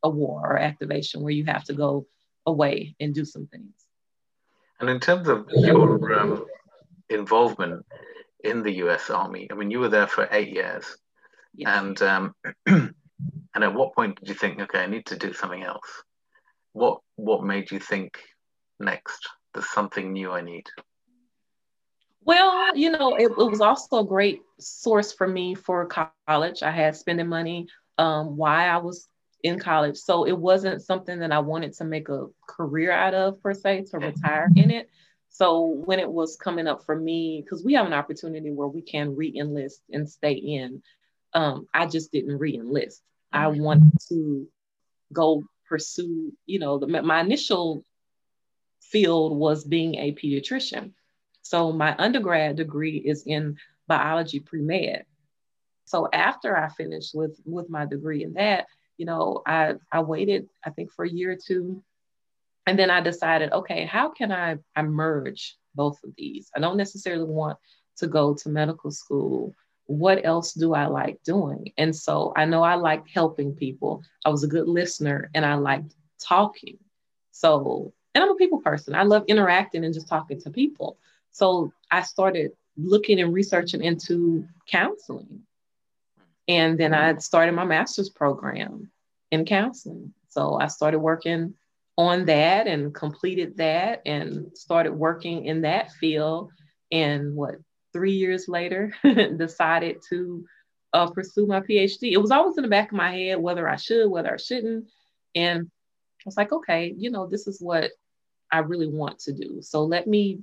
a 0.04 0.10
war 0.10 0.42
or 0.46 0.58
activation 0.58 1.22
where 1.22 1.32
you 1.32 1.46
have 1.46 1.64
to 1.66 1.74
go 1.74 2.06
away 2.46 2.96
and 3.00 3.16
do 3.16 3.24
some 3.24 3.48
things. 3.48 3.74
And 4.80 4.90
in 4.90 5.00
terms 5.00 5.28
of 5.28 5.48
your 5.52 6.20
um, 6.20 6.46
involvement 7.10 7.86
in 8.44 8.62
the 8.62 8.74
U.S. 8.84 9.10
Army, 9.10 9.48
I 9.50 9.56
mean, 9.56 9.72
you 9.72 9.80
were 9.80 9.90
there 9.90 10.08
for 10.08 10.28
eight 10.32 10.54
years, 10.54 10.98
yes. 11.54 11.70
and 11.72 12.02
um, 12.02 12.36
and 12.66 12.94
at 13.56 13.74
what 13.74 13.96
point 13.96 14.20
did 14.20 14.30
you 14.30 14.36
think, 14.36 14.60
okay, 14.60 14.80
I 14.80 14.88
need 14.88 15.06
to 15.08 15.18
do 15.18 15.34
something 15.34 15.64
else? 15.64 16.04
what 16.78 17.00
what 17.16 17.44
made 17.44 17.72
you 17.72 17.80
think 17.80 18.20
next 18.80 19.28
there's 19.54 19.70
something 19.70 20.14
new 20.14 20.32
i 20.32 20.42
need 20.42 20.66
well 22.24 22.76
you 22.78 22.92
know 22.92 23.16
it, 23.16 23.32
it 23.32 23.38
was 23.38 23.62
also 23.62 24.00
a 24.00 24.06
great 24.06 24.42
source 24.60 25.12
for 25.14 25.28
me 25.28 25.54
for 25.54 25.88
college. 26.28 26.64
I 26.64 26.72
had 26.72 26.96
spending 26.96 27.28
money 27.28 27.68
um, 27.98 28.38
why 28.38 28.68
i 28.68 28.78
was 28.78 29.08
in 29.44 29.60
college. 29.60 29.98
So 29.98 30.26
it 30.26 30.38
wasn't 30.38 30.82
something 30.82 31.20
that 31.20 31.32
i 31.32 31.40
wanted 31.40 31.74
to 31.74 31.84
make 31.84 32.10
a 32.10 32.28
career 32.48 32.92
out 32.92 33.14
of 33.14 33.42
per 33.42 33.54
se 33.54 33.86
to 33.92 34.00
retire 34.00 34.50
in 34.56 34.72
it. 34.72 34.90
So 35.30 35.62
when 35.86 36.00
it 36.00 36.12
was 36.12 36.36
coming 36.36 36.68
up 36.68 36.84
for 36.86 36.96
me 36.96 37.44
because 37.44 37.64
we 37.64 37.74
have 37.74 37.86
an 37.86 37.94
opportunity 37.94 38.52
where 38.52 38.68
we 38.68 38.82
can 38.82 39.16
re-enlist 39.16 39.82
and 39.92 40.10
stay 40.10 40.34
in 40.34 40.82
um, 41.34 41.68
i 41.74 41.86
just 41.86 42.12
didn't 42.12 42.38
re-enlist 42.38 43.02
i 43.32 43.48
wanted 43.48 43.92
to 44.08 44.48
go 45.14 45.44
pursue, 45.68 46.34
you 46.46 46.60
know, 46.60 46.80
the, 46.80 46.88
my 46.88 47.22
initial 47.22 47.84
field 48.82 49.38
was 49.38 49.64
being 49.64 49.96
a 49.96 50.14
pediatrician. 50.14 50.94
So 51.42 51.72
my 51.72 51.96
undergrad 51.98 52.56
degree 52.56 52.98
is 52.98 53.24
in 53.26 53.58
biology 53.88 54.40
pre-med. 54.40 55.06
So 55.86 56.10
after 56.12 56.58
I 56.58 56.68
finished 56.70 57.16
with 57.16 57.40
with 57.46 57.70
my 57.70 57.86
degree 57.86 58.24
in 58.24 58.34
that, 58.34 58.68
you 58.98 59.06
know, 59.06 59.42
I 59.46 59.76
I 59.92 60.02
waited 60.02 60.50
I 60.64 60.72
think 60.72 60.92
for 60.92 61.06
a 61.06 61.10
year 61.10 61.32
or 61.32 61.38
two, 61.38 61.82
and 62.66 62.78
then 62.78 62.90
I 62.90 63.00
decided, 63.00 63.54
okay, 63.54 63.86
how 63.86 64.10
can 64.10 64.34
I 64.34 64.58
I 64.76 64.82
merge 64.82 65.56
both 65.76 66.04
of 66.04 66.12
these? 66.18 66.52
I 66.54 66.60
don't 66.60 66.76
necessarily 66.76 67.24
want 67.24 67.58
to 67.98 68.08
go 68.08 68.34
to 68.34 68.50
medical 68.50 68.92
school 68.92 69.56
what 69.88 70.26
else 70.26 70.54
do 70.54 70.74
I 70.74 70.86
like 70.86 71.24
doing? 71.24 71.74
And 71.78 71.96
so 71.96 72.34
I 72.36 72.46
know 72.46 72.62
I 72.62 72.76
liked 72.76 73.10
helping 73.10 73.54
people. 73.54 74.04
I 74.26 74.30
was 74.30 74.44
a 74.44 74.48
good 74.48 74.68
listener 74.68 75.30
and 75.34 75.46
I 75.46 75.56
liked 75.56 75.96
talking. 76.22 76.78
So, 77.32 77.94
and 78.14 78.24
I'm 78.24 78.32
a 78.32 78.36
people 78.36 78.60
person. 78.60 78.96
I 78.96 79.04
love 79.04 79.24
interacting 79.28 79.86
and 79.86 79.94
just 79.94 80.08
talking 80.08 80.40
to 80.42 80.50
people. 80.50 80.98
So 81.32 81.72
I 81.90 82.02
started 82.02 82.52
looking 82.76 83.20
and 83.20 83.34
researching 83.34 83.84
into 83.84 84.46
counseling. 84.68 85.42
And 86.48 86.78
then 86.78 86.94
I 86.94 87.12
mm-hmm. 87.12 87.20
started 87.20 87.54
my 87.54 87.66
master's 87.66 88.10
program 88.10 88.92
in 89.32 89.46
counseling. 89.46 90.14
So 90.30 90.56
I 90.60 90.68
started 90.68 91.00
working 91.00 91.54
on 91.98 92.26
that 92.26 92.68
and 92.68 92.94
completed 92.94 93.58
that 93.58 94.02
and 94.06 94.52
started 94.56 94.94
working 94.94 95.46
in 95.46 95.62
that 95.62 95.92
field. 95.94 96.52
And 96.92 97.36
what 97.36 97.56
three 97.94 98.14
years 98.14 98.48
later, 98.48 98.94
decided 99.38 100.02
to 100.10 100.46
uh, 100.94 101.10
pursue 101.10 101.46
my 101.46 101.62
PhD. 101.62 102.12
It 102.12 102.22
was 102.22 102.32
always 102.32 102.58
in 102.58 102.64
the 102.64 102.70
back 102.70 102.92
of 102.92 102.98
my 102.98 103.12
head 103.12 103.40
whether 103.40 103.68
I 103.68 103.76
should, 103.76 104.10
whether 104.10 104.34
I 104.34 104.38
shouldn't. 104.38 104.88
And 105.36 105.70
I 106.22 106.24
was 106.26 106.38
like, 106.38 106.52
okay, 106.52 106.94
you 106.98 107.12
know, 107.12 107.28
this 107.28 107.48
is 107.48 107.62
what 107.62 107.92
I 108.52 108.60
really 108.60 108.88
want 108.88 109.20
to 109.20 109.34
do. 109.34 109.62
So 109.62 109.84
let 109.84 110.08
me 110.08 110.40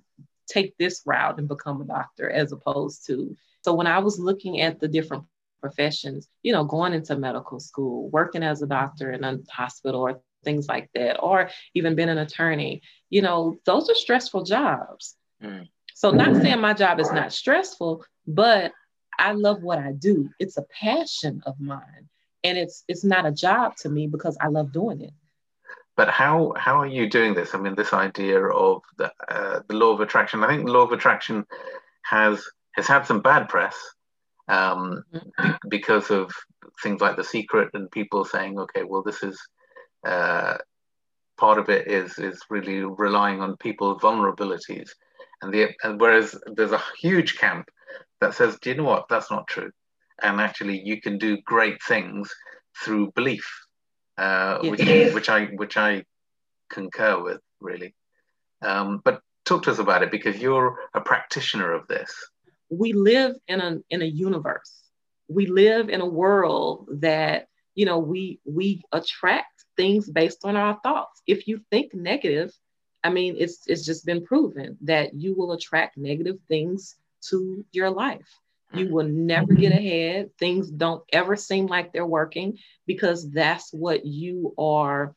take 0.46 0.76
this 0.76 1.02
route 1.06 1.38
and 1.38 1.48
become 1.48 1.80
a 1.80 1.86
doctor 1.86 2.30
as 2.30 2.52
opposed 2.52 3.06
to. 3.06 3.36
So 3.62 3.74
when 3.74 3.86
I 3.86 3.98
was 3.98 4.18
looking 4.18 4.60
at 4.60 4.78
the 4.78 4.88
different 4.88 5.24
professions, 5.60 6.28
you 6.42 6.52
know, 6.52 6.64
going 6.64 6.92
into 6.92 7.16
medical 7.16 7.58
school, 7.58 8.10
working 8.10 8.42
as 8.42 8.60
a 8.62 8.66
doctor 8.66 9.10
in 9.12 9.24
a 9.24 9.38
hospital 9.50 10.02
or 10.02 10.20
things 10.44 10.68
like 10.68 10.90
that, 10.94 11.18
or 11.20 11.48
even 11.74 11.94
being 11.94 12.10
an 12.10 12.18
attorney, 12.18 12.82
you 13.08 13.22
know, 13.22 13.56
those 13.64 13.88
are 13.88 13.94
stressful 13.94 14.44
jobs. 14.44 15.16
Mm. 15.42 15.68
So, 15.94 16.10
not 16.10 16.34
saying 16.36 16.60
my 16.60 16.74
job 16.74 16.98
is 16.98 17.10
not 17.12 17.32
stressful, 17.32 18.04
but 18.26 18.72
I 19.18 19.32
love 19.32 19.62
what 19.62 19.78
I 19.78 19.92
do. 19.92 20.28
It's 20.40 20.56
a 20.56 20.62
passion 20.62 21.40
of 21.46 21.58
mine, 21.60 22.08
and 22.42 22.58
it's 22.58 22.84
it's 22.88 23.04
not 23.04 23.26
a 23.26 23.32
job 23.32 23.76
to 23.76 23.88
me 23.88 24.08
because 24.08 24.36
I 24.40 24.48
love 24.48 24.72
doing 24.72 25.00
it. 25.00 25.12
But 25.96 26.10
how 26.10 26.52
how 26.56 26.80
are 26.80 26.86
you 26.86 27.08
doing 27.08 27.34
this? 27.34 27.54
I 27.54 27.58
mean, 27.58 27.76
this 27.76 27.92
idea 27.92 28.44
of 28.44 28.82
the 28.98 29.12
uh, 29.28 29.60
the 29.68 29.76
law 29.76 29.92
of 29.92 30.00
attraction. 30.00 30.42
I 30.42 30.48
think 30.48 30.66
the 30.66 30.72
law 30.72 30.82
of 30.82 30.90
attraction 30.90 31.46
has 32.02 32.44
has 32.72 32.88
had 32.88 33.06
some 33.06 33.20
bad 33.20 33.48
press 33.48 33.76
um, 34.48 35.04
mm-hmm. 35.14 35.50
be- 35.50 35.56
because 35.68 36.10
of 36.10 36.32
things 36.82 37.00
like 37.00 37.16
the 37.16 37.22
secret 37.22 37.70
and 37.74 37.88
people 37.92 38.24
saying, 38.24 38.58
okay, 38.58 38.82
well, 38.82 39.04
this 39.04 39.22
is 39.22 39.40
uh, 40.04 40.56
part 41.36 41.58
of 41.58 41.68
it 41.68 41.86
is 41.86 42.18
is 42.18 42.42
really 42.50 42.80
relying 42.80 43.40
on 43.40 43.56
people's 43.58 44.02
vulnerabilities 44.02 44.90
and 45.44 45.52
the 45.52 45.68
and 45.82 46.00
whereas 46.00 46.34
there's 46.46 46.72
a 46.72 46.82
huge 46.98 47.36
camp 47.38 47.68
that 48.20 48.34
says, 48.34 48.58
do 48.60 48.70
you 48.70 48.76
know 48.76 48.84
what? 48.84 49.06
That's 49.08 49.30
not 49.30 49.46
true. 49.46 49.70
And 50.22 50.40
actually, 50.40 50.80
you 50.80 51.00
can 51.00 51.18
do 51.18 51.38
great 51.44 51.82
things 51.82 52.34
through 52.82 53.12
belief, 53.12 53.46
uh, 54.16 54.58
which, 54.60 54.80
which 54.80 55.28
I 55.28 55.46
which 55.46 55.76
I 55.76 56.04
concur 56.70 57.22
with 57.22 57.40
really. 57.60 57.94
Um, 58.62 59.02
but 59.04 59.20
talk 59.44 59.64
to 59.64 59.70
us 59.70 59.78
about 59.78 60.02
it 60.02 60.10
because 60.10 60.38
you're 60.38 60.78
a 60.94 61.00
practitioner 61.00 61.72
of 61.72 61.86
this. 61.88 62.10
We 62.70 62.92
live 62.92 63.36
in 63.46 63.60
a 63.60 63.78
in 63.90 64.02
a 64.02 64.06
universe. 64.06 64.72
We 65.28 65.46
live 65.46 65.90
in 65.90 66.00
a 66.00 66.06
world 66.06 66.88
that 67.00 67.48
you 67.74 67.84
know 67.84 67.98
we 67.98 68.40
we 68.44 68.82
attract 68.92 69.64
things 69.76 70.08
based 70.08 70.44
on 70.44 70.56
our 70.56 70.78
thoughts. 70.82 71.20
If 71.26 71.46
you 71.48 71.60
think 71.70 71.92
negative, 71.92 72.52
I 73.04 73.10
mean, 73.10 73.36
it's 73.38 73.66
it's 73.66 73.84
just 73.84 74.06
been 74.06 74.24
proven 74.24 74.78
that 74.80 75.14
you 75.14 75.34
will 75.34 75.52
attract 75.52 75.98
negative 75.98 76.38
things 76.48 76.96
to 77.28 77.64
your 77.70 77.90
life. 77.90 78.26
You 78.72 78.86
mm-hmm. 78.86 78.94
will 78.94 79.08
never 79.08 79.52
get 79.54 79.72
ahead. 79.72 80.30
Things 80.38 80.70
don't 80.70 81.04
ever 81.12 81.36
seem 81.36 81.66
like 81.66 81.92
they're 81.92 82.06
working 82.06 82.58
because 82.86 83.30
that's 83.30 83.72
what 83.72 84.06
you 84.06 84.54
are 84.58 85.14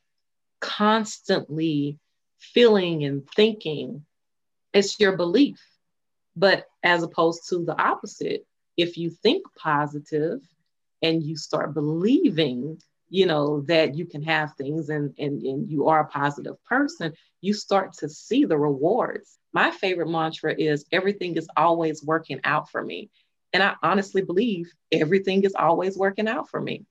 constantly 0.59 1.97
feeling 2.37 3.05
and 3.05 3.27
thinking. 3.35 4.05
It's 4.73 4.99
your 4.99 5.15
belief. 5.15 5.59
But 6.35 6.67
as 6.83 7.03
opposed 7.03 7.49
to 7.49 7.63
the 7.63 7.81
opposite, 7.81 8.45
if 8.75 8.97
you 8.97 9.09
think 9.09 9.43
positive 9.55 10.41
and 11.01 11.23
you 11.23 11.37
start 11.37 11.73
believing 11.73 12.79
you 13.09 13.25
know 13.25 13.61
that 13.61 13.95
you 13.95 14.05
can 14.05 14.21
have 14.21 14.53
things 14.55 14.89
and, 14.89 15.13
and 15.17 15.41
and 15.41 15.69
you 15.69 15.87
are 15.87 16.01
a 16.01 16.07
positive 16.07 16.61
person 16.65 17.13
you 17.41 17.53
start 17.53 17.93
to 17.93 18.09
see 18.09 18.45
the 18.45 18.57
rewards. 18.57 19.37
My 19.53 19.71
favorite 19.71 20.09
mantra 20.09 20.55
is 20.57 20.85
everything 20.91 21.35
is 21.35 21.47
always 21.55 22.03
working 22.03 22.39
out 22.43 22.69
for 22.69 22.83
me. 22.83 23.09
And 23.53 23.63
i 23.63 23.75
honestly 23.81 24.21
believe 24.21 24.71
everything 24.91 25.43
is 25.43 25.55
always 25.57 25.97
working 25.97 26.27
out 26.27 26.49
for 26.49 26.61
me. 26.61 26.85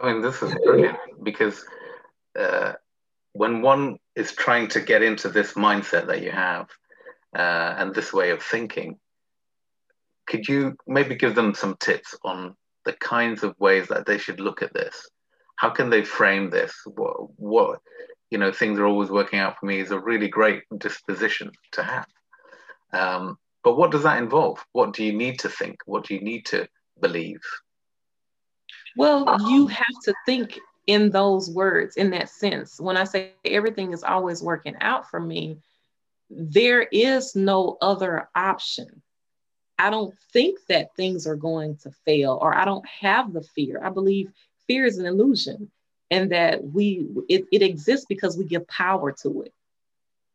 I 0.00 0.12
mean 0.12 0.22
this 0.22 0.42
is 0.42 0.54
brilliant 0.64 0.98
because 1.22 1.64
uh, 2.38 2.72
when 3.32 3.62
one 3.62 3.98
is 4.16 4.32
trying 4.32 4.68
to 4.68 4.80
get 4.80 5.02
into 5.02 5.28
this 5.28 5.54
mindset 5.54 6.06
that 6.06 6.22
you 6.22 6.30
have 6.30 6.68
uh, 7.36 7.74
and 7.78 7.94
this 7.94 8.12
way 8.12 8.30
of 8.30 8.42
thinking 8.42 8.98
could 10.26 10.48
you 10.48 10.76
maybe 10.86 11.16
give 11.16 11.34
them 11.34 11.54
some 11.54 11.76
tips 11.78 12.16
on 12.24 12.56
the 12.90 12.96
kinds 12.98 13.44
of 13.44 13.54
ways 13.58 13.88
that 13.88 14.06
they 14.06 14.18
should 14.18 14.40
look 14.40 14.62
at 14.62 14.74
this? 14.74 15.08
How 15.56 15.70
can 15.70 15.90
they 15.90 16.04
frame 16.04 16.50
this? 16.50 16.74
What, 16.86 17.38
what 17.38 17.80
you 18.30 18.38
know, 18.38 18.52
things 18.52 18.78
are 18.78 18.86
always 18.86 19.10
working 19.10 19.38
out 19.38 19.58
for 19.58 19.66
me 19.66 19.80
is 19.80 19.90
a 19.90 19.98
really 19.98 20.28
great 20.28 20.62
disposition 20.78 21.50
to 21.72 21.82
have. 21.82 22.06
Um, 22.92 23.38
but 23.62 23.76
what 23.76 23.90
does 23.90 24.04
that 24.04 24.18
involve? 24.18 24.64
What 24.72 24.92
do 24.94 25.04
you 25.04 25.12
need 25.12 25.40
to 25.40 25.48
think? 25.48 25.76
What 25.84 26.04
do 26.04 26.14
you 26.14 26.20
need 26.20 26.46
to 26.46 26.68
believe? 27.00 27.40
Well, 28.96 29.36
you 29.48 29.66
have 29.66 30.00
to 30.04 30.14
think 30.26 30.58
in 30.86 31.10
those 31.10 31.50
words, 31.50 31.96
in 31.96 32.10
that 32.10 32.28
sense. 32.28 32.80
When 32.80 32.96
I 32.96 33.04
say 33.04 33.32
everything 33.44 33.92
is 33.92 34.02
always 34.02 34.42
working 34.42 34.76
out 34.80 35.08
for 35.08 35.20
me, 35.20 35.58
there 36.30 36.82
is 36.82 37.36
no 37.36 37.76
other 37.80 38.28
option. 38.34 39.02
I 39.80 39.90
don't 39.90 40.14
think 40.32 40.58
that 40.68 40.94
things 40.94 41.26
are 41.26 41.36
going 41.36 41.76
to 41.78 41.90
fail, 42.04 42.38
or 42.40 42.54
I 42.54 42.64
don't 42.64 42.86
have 42.86 43.32
the 43.32 43.42
fear. 43.42 43.80
I 43.82 43.90
believe 43.90 44.30
fear 44.66 44.84
is 44.84 44.98
an 44.98 45.06
illusion 45.06 45.70
and 46.10 46.32
that 46.32 46.62
we 46.62 47.06
it, 47.28 47.46
it 47.50 47.62
exists 47.62 48.06
because 48.08 48.36
we 48.36 48.44
give 48.44 48.66
power 48.68 49.12
to 49.22 49.42
it. 49.42 49.54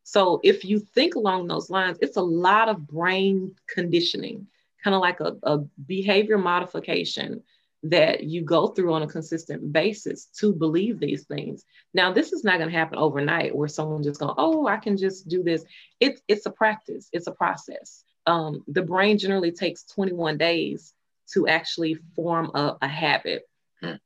So 0.04 0.40
if 0.44 0.66
you 0.66 0.80
think 0.80 1.16
along 1.16 1.48
those 1.48 1.70
lines, 1.70 1.98
it's 2.02 2.18
a 2.18 2.22
lot 2.22 2.70
of 2.70 2.88
brain 2.88 3.56
conditioning, 3.68 4.48
kind 4.84 4.96
of 4.96 5.02
like 5.02 5.20
a, 5.20 5.36
a 5.44 5.58
behavior 5.86 6.38
modification 6.38 7.44
that 7.84 8.24
you 8.24 8.42
go 8.42 8.68
through 8.68 8.94
on 8.94 9.04
a 9.04 9.08
consistent 9.08 9.72
basis 9.72 10.26
to 10.40 10.54
believe 10.54 11.00
these 11.00 11.26
things. 11.26 11.66
Now, 11.94 12.12
this 12.12 12.34
is 12.34 12.44
not 12.44 12.58
going 12.58 12.70
to 12.70 12.78
happen 12.78 12.98
overnight 12.98 13.56
where 13.56 13.68
someone 13.68 14.02
just 14.02 14.20
going, 14.20 14.34
oh, 14.38 14.68
I 14.68 14.78
can 14.78 14.98
just 14.98 15.28
do 15.28 15.44
this. 15.44 15.64
It's 16.00 16.22
it's 16.28 16.46
a 16.46 16.52
practice, 16.52 17.10
it's 17.14 17.28
a 17.28 17.32
process. 17.32 18.04
Um, 18.28 18.64
the 18.68 18.82
brain 18.82 19.18
generally 19.18 19.52
takes 19.52 19.84
21 19.84 20.38
days 20.38 20.94
to 21.34 21.48
actually 21.48 21.96
form 22.16 22.52
a, 22.54 22.78
a 22.82 22.88
habit, 22.88 23.44
and 23.82 24.00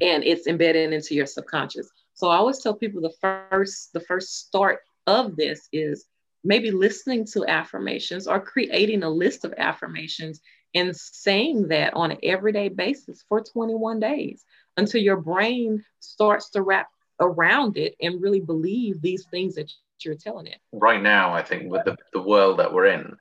it's 0.00 0.46
embedded 0.46 0.92
into 0.92 1.14
your 1.14 1.26
subconscious. 1.26 1.90
So 2.14 2.28
I 2.28 2.36
always 2.36 2.58
tell 2.58 2.74
people 2.74 3.00
the 3.00 3.14
first 3.50 3.92
the 3.92 4.00
first 4.00 4.46
start 4.46 4.80
of 5.06 5.36
this 5.36 5.68
is 5.72 6.06
maybe 6.44 6.70
listening 6.70 7.24
to 7.32 7.46
affirmations 7.46 8.26
or 8.26 8.40
creating 8.40 9.02
a 9.02 9.10
list 9.10 9.44
of 9.44 9.54
affirmations 9.56 10.40
and 10.74 10.94
saying 10.96 11.68
that 11.68 11.94
on 11.94 12.10
an 12.10 12.18
everyday 12.22 12.68
basis 12.68 13.24
for 13.28 13.42
21 13.42 14.00
days 14.00 14.44
until 14.76 15.00
your 15.00 15.18
brain 15.18 15.84
starts 16.00 16.50
to 16.50 16.62
wrap 16.62 16.88
around 17.20 17.76
it 17.76 17.94
and 18.00 18.22
really 18.22 18.40
believe 18.40 19.00
these 19.00 19.24
things 19.30 19.54
that 19.54 19.70
you're 20.04 20.14
telling 20.14 20.46
it. 20.46 20.58
Right 20.72 21.02
now, 21.02 21.32
I 21.32 21.42
think 21.42 21.70
with 21.70 21.84
the, 21.84 21.96
the 22.12 22.22
world 22.22 22.58
that 22.58 22.72
we're 22.72 22.86
in, 22.86 23.16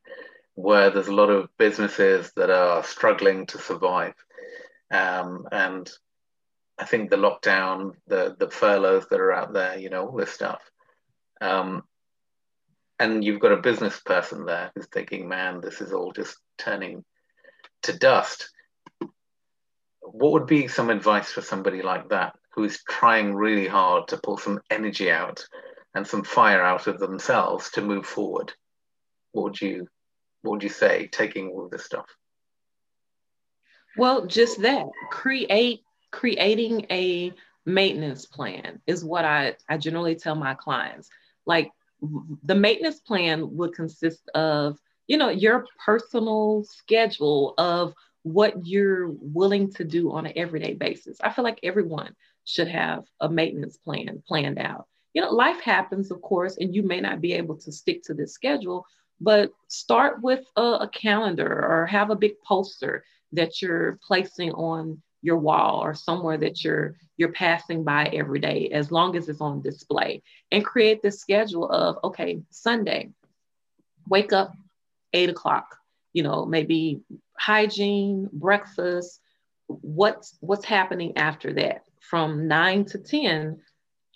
where 0.55 0.89
there's 0.89 1.07
a 1.07 1.15
lot 1.15 1.29
of 1.29 1.49
businesses 1.57 2.31
that 2.35 2.49
are 2.49 2.83
struggling 2.83 3.45
to 3.47 3.57
survive. 3.57 4.13
Um, 4.91 5.47
and 5.51 5.89
I 6.77 6.85
think 6.85 7.09
the 7.09 7.15
lockdown, 7.17 7.91
the, 8.07 8.35
the 8.37 8.49
furloughs 8.49 9.07
that 9.09 9.19
are 9.19 9.31
out 9.31 9.53
there, 9.53 9.77
you 9.77 9.89
know, 9.89 10.07
all 10.07 10.17
this 10.17 10.31
stuff. 10.31 10.61
Um, 11.39 11.83
and 12.99 13.23
you've 13.23 13.39
got 13.39 13.53
a 13.53 13.57
business 13.57 13.99
person 13.99 14.45
there 14.45 14.71
who's 14.75 14.87
thinking, 14.87 15.27
man, 15.27 15.61
this 15.61 15.81
is 15.81 15.93
all 15.93 16.11
just 16.11 16.37
turning 16.57 17.03
to 17.83 17.97
dust. 17.97 18.49
What 20.01 20.33
would 20.33 20.45
be 20.45 20.67
some 20.67 20.89
advice 20.89 21.31
for 21.31 21.41
somebody 21.41 21.81
like 21.81 22.09
that 22.09 22.35
who's 22.53 22.83
trying 22.83 23.33
really 23.33 23.67
hard 23.67 24.09
to 24.09 24.17
pull 24.17 24.37
some 24.37 24.59
energy 24.69 25.09
out 25.09 25.45
and 25.95 26.05
some 26.05 26.23
fire 26.23 26.61
out 26.61 26.87
of 26.87 26.99
themselves 26.99 27.71
to 27.71 27.81
move 27.81 28.05
forward? 28.05 28.53
What 29.31 29.43
would 29.43 29.61
you 29.61 29.87
what 30.41 30.51
would 30.51 30.63
you 30.63 30.69
say 30.69 31.07
taking 31.07 31.49
all 31.49 31.65
of 31.65 31.71
this 31.71 31.85
stuff? 31.85 32.05
Well, 33.97 34.25
just 34.25 34.61
that. 34.61 34.85
Create 35.09 35.81
creating 36.11 36.85
a 36.89 37.33
maintenance 37.65 38.25
plan 38.25 38.81
is 38.87 39.03
what 39.03 39.23
I, 39.23 39.55
I 39.69 39.77
generally 39.77 40.15
tell 40.15 40.35
my 40.35 40.53
clients. 40.53 41.09
Like 41.45 41.71
the 42.43 42.55
maintenance 42.55 42.99
plan 42.99 43.55
would 43.55 43.73
consist 43.75 44.29
of 44.33 44.77
you 45.11 45.17
know, 45.17 45.27
your 45.27 45.65
personal 45.85 46.63
schedule 46.63 47.53
of 47.57 47.93
what 48.23 48.65
you're 48.65 49.09
willing 49.09 49.69
to 49.73 49.83
do 49.83 50.09
on 50.13 50.25
an 50.25 50.31
everyday 50.37 50.73
basis. 50.73 51.17
I 51.21 51.31
feel 51.31 51.43
like 51.43 51.59
everyone 51.63 52.15
should 52.45 52.69
have 52.69 53.03
a 53.19 53.27
maintenance 53.27 53.75
plan 53.75 54.23
planned 54.25 54.57
out. 54.57 54.87
You 55.13 55.21
know, 55.21 55.31
life 55.31 55.59
happens, 55.59 56.11
of 56.11 56.21
course, 56.21 56.55
and 56.57 56.73
you 56.73 56.83
may 56.83 57.01
not 57.01 57.19
be 57.19 57.33
able 57.33 57.57
to 57.57 57.73
stick 57.73 58.03
to 58.03 58.13
this 58.13 58.33
schedule, 58.33 58.85
but 59.21 59.51
start 59.67 60.21
with 60.21 60.43
a, 60.57 60.61
a 60.61 60.89
calendar 60.89 61.47
or 61.47 61.85
have 61.85 62.09
a 62.09 62.15
big 62.15 62.33
poster 62.41 63.03
that 63.31 63.61
you're 63.61 63.99
placing 64.05 64.51
on 64.51 65.01
your 65.21 65.37
wall 65.37 65.79
or 65.83 65.93
somewhere 65.93 66.37
that 66.37 66.63
you're 66.63 66.97
you're 67.17 67.31
passing 67.31 67.83
by 67.83 68.05
every 68.07 68.39
day 68.39 68.69
as 68.73 68.91
long 68.91 69.15
as 69.15 69.29
it's 69.29 69.41
on 69.41 69.61
display 69.61 70.21
and 70.51 70.65
create 70.65 71.01
this 71.01 71.21
schedule 71.21 71.69
of 71.69 71.99
okay 72.03 72.41
sunday 72.49 73.09
wake 74.09 74.33
up 74.33 74.53
eight 75.13 75.29
o'clock, 75.29 75.77
you 76.13 76.23
know, 76.23 76.45
maybe 76.45 77.01
hygiene, 77.37 78.29
breakfast, 78.31 79.19
what's 79.67 80.37
what's 80.41 80.65
happening 80.65 81.17
after 81.17 81.53
that. 81.53 81.83
From 82.01 82.47
nine 82.47 82.85
to 82.85 82.97
10, 82.97 83.61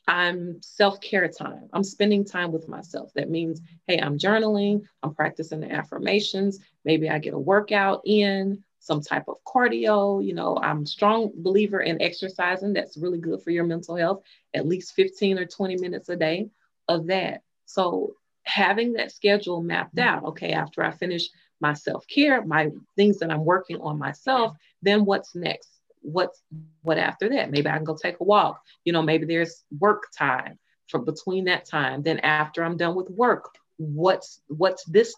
I'm 0.07 0.61
self-care 0.61 1.27
time. 1.29 1.67
I'm 1.73 1.83
spending 1.83 2.25
time 2.25 2.51
with 2.51 2.67
myself. 2.67 3.11
That 3.15 3.29
means, 3.29 3.61
hey, 3.87 3.99
I'm 3.99 4.17
journaling, 4.17 4.83
I'm 5.01 5.15
practicing 5.15 5.61
the 5.61 5.71
affirmations, 5.71 6.59
maybe 6.83 7.09
I 7.09 7.19
get 7.19 7.33
a 7.33 7.39
workout 7.39 8.01
in, 8.05 8.63
some 8.79 9.01
type 9.01 9.25
of 9.27 9.37
cardio. 9.47 10.23
You 10.23 10.35
know, 10.35 10.57
I'm 10.61 10.83
a 10.83 10.85
strong 10.85 11.31
believer 11.35 11.79
in 11.79 11.99
exercising. 12.03 12.73
That's 12.73 12.97
really 12.97 13.17
good 13.17 13.41
for 13.41 13.49
your 13.49 13.63
mental 13.63 13.95
health, 13.95 14.21
at 14.53 14.67
least 14.67 14.93
15 14.93 15.39
or 15.39 15.45
20 15.45 15.77
minutes 15.77 16.09
a 16.09 16.15
day 16.15 16.49
of 16.87 17.07
that. 17.07 17.41
So 17.65 18.13
having 18.45 18.93
that 18.93 19.11
schedule 19.11 19.61
mapped 19.61 19.97
out 19.97 20.23
okay 20.23 20.53
after 20.53 20.83
i 20.83 20.91
finish 20.91 21.29
my 21.59 21.73
self-care 21.73 22.45
my 22.45 22.69
things 22.95 23.19
that 23.19 23.31
i'm 23.31 23.43
working 23.43 23.79
on 23.81 23.97
myself 23.97 24.55
then 24.81 25.03
what's 25.03 25.35
next 25.35 25.74
what's 26.05 26.41
what 26.81 26.97
after 26.97 27.29
that? 27.29 27.51
Maybe 27.51 27.67
i 27.69 27.75
can 27.75 27.83
go 27.83 27.95
take 27.95 28.19
a 28.19 28.23
walk. 28.23 28.61
You 28.83 28.93
know 28.93 29.01
maybe 29.01 29.25
there's 29.25 29.63
work 29.79 30.07
time 30.17 30.59
for 30.87 30.99
between 30.99 31.45
that 31.45 31.65
time. 31.65 32.03
Then 32.03 32.19
after 32.19 32.63
i'm 32.63 32.77
done 32.77 32.95
with 32.95 33.09
work 33.09 33.49
what's 33.77 34.41
what's 34.47 34.83
this 34.85 35.15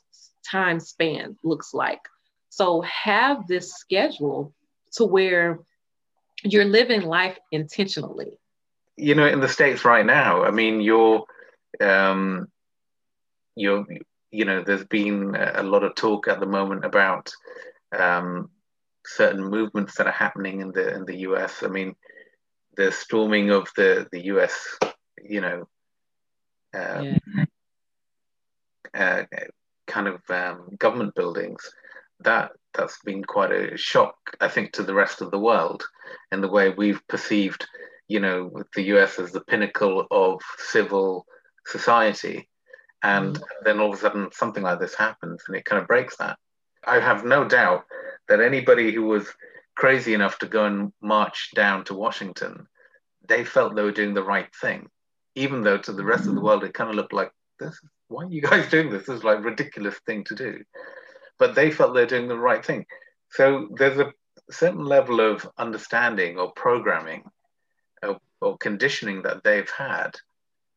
time 0.49 0.79
span 0.79 1.37
looks 1.43 1.73
like? 1.73 2.01
So 2.49 2.81
have 2.81 3.47
this 3.47 3.73
schedule 3.75 4.53
to 4.93 5.05
where 5.05 5.59
you're 6.43 6.65
living 6.65 7.01
life 7.01 7.37
intentionally. 7.51 8.39
You 8.95 9.15
know 9.15 9.27
in 9.27 9.41
the 9.41 9.47
states 9.47 9.85
right 9.85 10.05
now 10.05 10.43
i 10.43 10.49
mean 10.49 10.81
you're 10.81 11.23
um 11.79 12.47
you 13.55 13.85
you 14.31 14.45
know 14.45 14.63
there's 14.63 14.85
been 14.85 15.35
a 15.35 15.61
lot 15.61 15.83
of 15.83 15.93
talk 15.95 16.27
at 16.27 16.39
the 16.39 16.47
moment 16.47 16.83
about 16.83 17.31
um, 17.97 18.49
certain 19.07 19.43
movements 19.43 19.95
that 19.95 20.07
are 20.07 20.11
happening 20.11 20.61
in 20.61 20.71
the 20.71 20.95
in 20.95 21.05
the 21.05 21.17
US. 21.29 21.63
I 21.63 21.67
mean, 21.67 21.95
the 22.75 22.91
storming 22.91 23.51
of 23.51 23.69
the 23.75 24.07
the 24.11 24.25
US, 24.25 24.77
you 25.23 25.41
know, 25.41 25.67
um, 26.73 27.19
yeah. 28.93 29.23
uh, 29.33 29.45
kind 29.87 30.07
of 30.07 30.21
um, 30.29 30.75
government 30.77 31.15
buildings. 31.15 31.71
That 32.21 32.51
that's 32.73 32.99
been 33.03 33.23
quite 33.23 33.51
a 33.51 33.77
shock, 33.77 34.15
I 34.41 34.47
think, 34.47 34.73
to 34.73 34.83
the 34.83 34.93
rest 34.93 35.21
of 35.21 35.31
the 35.31 35.39
world, 35.39 35.83
in 36.31 36.41
the 36.41 36.47
way 36.47 36.69
we've 36.69 37.01
perceived, 37.07 37.65
you 38.07 38.19
know, 38.19 38.51
the 38.75 38.83
US 38.93 39.19
as 39.19 39.31
the 39.31 39.41
pinnacle 39.41 40.05
of 40.11 40.41
civil 40.57 41.25
society 41.65 42.49
and 43.03 43.35
mm. 43.35 43.43
then 43.63 43.79
all 43.79 43.89
of 43.89 43.95
a 43.95 44.01
sudden 44.01 44.29
something 44.31 44.63
like 44.63 44.79
this 44.79 44.95
happens 44.95 45.43
and 45.47 45.55
it 45.55 45.65
kind 45.65 45.81
of 45.81 45.87
breaks 45.87 46.17
that. 46.17 46.37
I 46.87 46.99
have 46.99 47.25
no 47.25 47.43
doubt 47.43 47.85
that 48.29 48.39
anybody 48.39 48.93
who 48.93 49.03
was 49.03 49.27
crazy 49.75 50.13
enough 50.13 50.39
to 50.39 50.47
go 50.47 50.65
and 50.65 50.93
march 51.01 51.51
down 51.53 51.83
to 51.85 51.93
Washington, 51.93 52.67
they 53.27 53.43
felt 53.43 53.75
they 53.75 53.83
were 53.83 53.91
doing 53.91 54.13
the 54.13 54.23
right 54.23 54.47
thing, 54.61 54.89
even 55.35 55.61
though 55.61 55.77
to 55.77 55.91
the 55.91 56.03
rest 56.03 56.27
of 56.27 56.35
the 56.35 56.41
world 56.41 56.63
it 56.63 56.73
kind 56.73 56.89
of 56.89 56.95
looked 56.95 57.13
like 57.13 57.31
this. 57.59 57.79
Why 58.07 58.23
are 58.23 58.29
you 58.29 58.41
guys 58.41 58.69
doing 58.71 58.89
this? 58.89 59.05
This 59.05 59.17
is 59.17 59.23
like 59.23 59.43
ridiculous 59.43 59.95
thing 60.05 60.23
to 60.25 60.35
do, 60.35 60.63
but 61.37 61.55
they 61.55 61.71
felt 61.71 61.93
they're 61.93 62.05
doing 62.05 62.27
the 62.27 62.37
right 62.37 62.65
thing. 62.65 62.85
So 63.31 63.67
there's 63.75 63.99
a 63.99 64.13
certain 64.49 64.85
level 64.85 65.19
of 65.19 65.47
understanding 65.57 66.39
or 66.39 66.53
programming 66.53 67.23
or, 68.01 68.17
or 68.39 68.57
conditioning 68.57 69.23
that 69.23 69.43
they've 69.43 69.69
had 69.69 70.15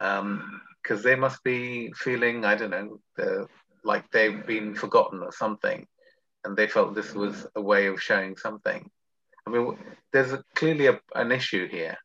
um, 0.01 0.61
because 0.83 1.05
they 1.05 1.15
must 1.15 1.45
be 1.45 1.93
feeling, 1.93 2.45
I 2.45 2.57
don't 2.57 2.71
know, 2.71 3.47
like 3.85 4.11
they've 4.11 4.45
been 4.47 4.75
forgotten 4.75 5.23
or 5.23 5.33
something, 5.33 5.87
and 6.45 6.57
they 6.57 6.67
felt 6.67 6.95
this 6.95 7.15
was 7.15 7.47
a 7.55 7.61
way 7.61 7.87
of 7.87 8.03
showing 8.03 8.37
something. 8.37 8.91
I 9.47 9.51
mean, 9.51 9.77
there's 10.13 10.33
a, 10.33 10.43
clearly 10.55 10.87
a, 10.87 11.01
an 11.15 11.33
issue 11.33 11.69
here. 11.69 11.97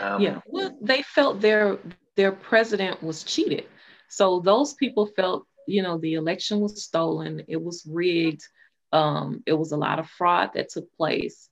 Um, 0.00 0.20
yeah, 0.20 0.40
well, 0.46 0.76
they 0.80 1.02
felt 1.02 1.40
their 1.40 1.78
their 2.16 2.32
president 2.32 3.02
was 3.02 3.24
cheated, 3.24 3.66
so 4.08 4.40
those 4.40 4.74
people 4.74 5.06
felt, 5.06 5.46
you 5.66 5.82
know, 5.82 5.98
the 5.98 6.14
election 6.14 6.60
was 6.60 6.84
stolen, 6.84 7.42
it 7.48 7.60
was 7.62 7.84
rigged. 7.88 8.42
Um, 8.92 9.42
it 9.46 9.52
was 9.52 9.72
a 9.72 9.76
lot 9.76 9.98
of 9.98 10.08
fraud 10.08 10.50
that 10.54 10.68
took 10.68 10.92
place, 10.96 11.48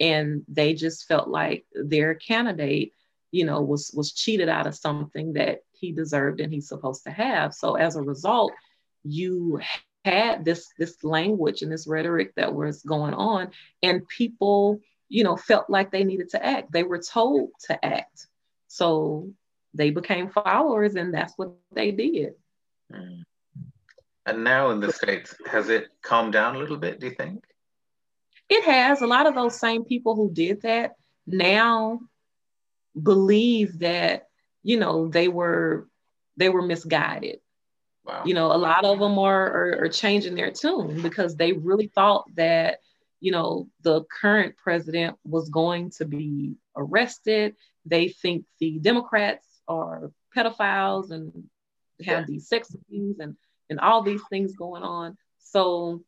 and 0.00 0.42
they 0.48 0.74
just 0.74 1.06
felt 1.06 1.28
like 1.28 1.66
their 1.74 2.14
candidate, 2.14 2.92
you 3.30 3.44
know, 3.44 3.60
was 3.60 3.90
was 3.94 4.12
cheated 4.12 4.48
out 4.48 4.66
of 4.66 4.74
something 4.74 5.34
that 5.34 5.60
he 5.72 5.92
deserved 5.92 6.40
and 6.40 6.52
he's 6.52 6.68
supposed 6.68 7.04
to 7.04 7.10
have. 7.10 7.52
So 7.52 7.74
as 7.74 7.96
a 7.96 8.02
result, 8.02 8.52
you 9.02 9.60
had 10.04 10.44
this 10.44 10.72
this 10.78 11.02
language 11.02 11.62
and 11.62 11.72
this 11.72 11.86
rhetoric 11.86 12.34
that 12.36 12.54
was 12.54 12.82
going 12.82 13.14
on, 13.14 13.50
and 13.82 14.06
people, 14.08 14.80
you 15.08 15.24
know, 15.24 15.36
felt 15.36 15.70
like 15.70 15.90
they 15.90 16.04
needed 16.04 16.30
to 16.30 16.44
act. 16.44 16.72
They 16.72 16.82
were 16.82 17.00
told 17.00 17.50
to 17.66 17.84
act. 17.84 18.26
So 18.68 19.30
they 19.72 19.90
became 19.90 20.28
followers, 20.28 20.94
and 20.94 21.12
that's 21.12 21.34
what 21.36 21.52
they 21.72 21.90
did. 21.90 22.34
Mm. 22.92 23.22
And 24.26 24.44
now 24.44 24.70
in 24.70 24.80
the 24.80 24.92
States, 24.92 25.34
has 25.46 25.68
it 25.68 25.88
calmed 26.02 26.32
down 26.32 26.56
a 26.56 26.58
little 26.58 26.78
bit, 26.78 26.98
do 26.98 27.08
you 27.08 27.14
think? 27.14 27.44
It 28.48 28.64
has. 28.64 29.02
A 29.02 29.06
lot 29.06 29.26
of 29.26 29.34
those 29.34 29.58
same 29.58 29.84
people 29.84 30.14
who 30.14 30.30
did 30.30 30.62
that 30.62 30.92
now 31.26 32.00
believe 33.00 33.80
that, 33.80 34.28
you 34.62 34.78
know, 34.78 35.08
they 35.08 35.28
were 35.28 35.88
they 36.36 36.48
were 36.48 36.62
misguided. 36.62 37.40
Wow. 38.04 38.22
You 38.26 38.34
know, 38.34 38.52
a 38.52 38.58
lot 38.58 38.84
of 38.84 38.98
them 38.98 39.18
are, 39.18 39.46
are, 39.46 39.84
are 39.84 39.88
changing 39.88 40.34
their 40.34 40.50
tune 40.50 41.00
because 41.00 41.36
they 41.36 41.52
really 41.52 41.86
thought 41.86 42.26
that, 42.36 42.80
you 43.20 43.32
know, 43.32 43.68
the 43.82 44.04
current 44.04 44.56
president 44.56 45.16
was 45.24 45.48
going 45.48 45.90
to 45.92 46.04
be 46.04 46.56
arrested. 46.76 47.56
They 47.86 48.08
think 48.08 48.44
the 48.60 48.78
Democrats 48.78 49.46
are 49.66 50.12
pedophiles 50.36 51.10
and 51.10 51.44
have 52.04 52.26
these 52.26 52.48
sex 52.48 52.74
abuse 52.74 53.18
and 53.20 53.36
and 53.70 53.80
all 53.80 54.02
these 54.02 54.20
things 54.28 54.54
going 54.54 54.82
on. 54.82 55.16
So 55.38 56.02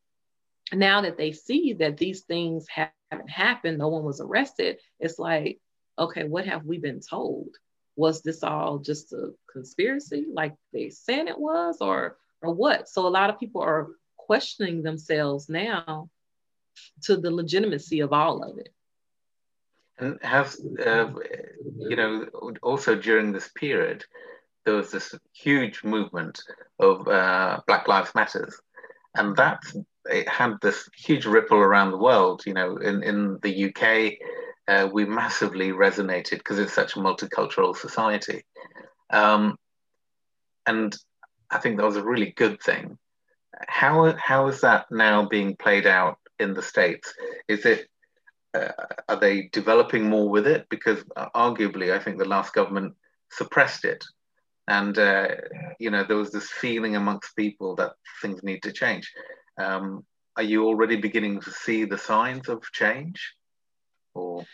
now 0.73 1.03
that 1.03 1.17
they 1.17 1.33
see 1.33 1.75
that 1.75 1.97
these 1.97 2.23
things 2.23 2.67
haven't 2.69 3.31
happened, 3.31 3.79
no 3.79 3.89
one 3.89 4.05
was 4.05 4.21
arrested, 4.21 4.79
it's 4.99 5.19
like, 5.19 5.61
okay, 5.99 6.25
what 6.25 6.47
have 6.47 6.65
we 6.65 6.79
been 6.79 7.01
told? 7.01 7.49
Was 7.97 8.23
this 8.23 8.43
all 8.43 8.79
just 8.79 9.13
a 9.13 9.33
conspiracy 9.51 10.27
like 10.31 10.55
they 10.73 10.91
said 10.91 11.29
it 11.29 11.39
was, 11.39 11.79
or 11.81 12.17
or 12.43 12.53
what? 12.53 12.89
So 12.89 13.07
a 13.07 13.09
lot 13.09 13.31
of 13.31 13.41
people 13.41 13.63
are 13.63 13.89
questioning 14.17 14.83
themselves 14.83 15.49
now 15.49 16.11
to 17.03 17.17
the 17.17 17.31
legitimacy 17.31 18.01
of 18.01 18.13
all 18.13 18.43
of 18.43 18.59
it. 18.59 18.73
And 19.99 20.19
have 20.23 20.55
uh, 20.85 21.09
you 21.79 21.97
know 21.97 22.27
also 22.63 22.95
during 22.95 23.33
this 23.33 23.49
period, 23.49 24.05
there 24.65 24.75
was 24.75 24.91
this 24.91 25.15
huge 25.33 25.83
movement 25.85 26.43
of 26.79 27.09
uh, 27.09 27.61
Black 27.67 27.89
Lives 27.89 28.15
Matters, 28.15 28.61
and 29.15 29.35
that 29.37 29.63
it 30.05 30.29
had 30.29 30.57
this 30.61 30.89
huge 30.95 31.25
ripple 31.25 31.59
around 31.59 31.93
the 31.93 31.99
world. 31.99 32.43
You 32.45 32.53
know, 32.53 32.77
in 32.77 33.03
in 33.03 33.39
the 33.41 33.67
UK, 33.67 34.19
uh, 34.69 34.89
we 34.93 35.05
massively 35.05 35.71
resonated 35.71 36.39
because 36.39 36.59
it's 36.59 36.73
such 36.73 36.97
a 36.97 37.01
multicultural 37.01 37.77
society, 37.77 38.45
um, 39.11 39.57
and 40.67 40.97
I 41.51 41.59
think 41.59 41.77
that 41.77 41.87
was 41.87 41.97
a 41.97 42.05
really 42.05 42.33
good 42.37 42.61
thing. 42.63 42.99
How 43.69 44.15
how 44.17 44.49
is 44.49 44.61
that 44.63 44.87
now 44.91 45.27
being 45.27 45.57
played 45.57 45.87
out 45.87 46.19
in 46.39 46.55
the 46.55 46.63
states? 46.63 47.15
Is 47.49 47.65
it 47.65 47.89
uh, 48.55 48.73
are 49.09 49.17
they 49.17 49.49
developing 49.53 50.09
more 50.09 50.29
with 50.29 50.47
it? 50.47 50.67
Because 50.69 51.05
uh, 51.17 51.29
arguably, 51.35 51.93
I 51.93 51.99
think 51.99 52.19
the 52.19 52.25
last 52.25 52.53
government 52.53 52.95
suppressed 53.31 53.85
it 53.85 54.05
and 54.69 54.99
uh, 54.99 55.29
you 55.79 55.91
know 55.91 56.05
there 56.05 56.17
was 56.17 56.31
this 56.31 56.51
feeling 56.51 56.97
amongst 56.97 57.37
people 57.37 57.75
that 57.77 57.93
things 58.21 58.43
need 58.43 58.63
to 58.63 58.73
change 58.73 59.13
um, 59.59 60.05
are 60.37 60.43
you 60.43 60.65
already 60.67 60.97
beginning 60.97 61.41
to 61.41 61.51
see 61.51 61.85
the 61.85 61.99
signs 61.99 62.49
of 62.49 62.63
change 62.73 63.35
or 64.17 64.47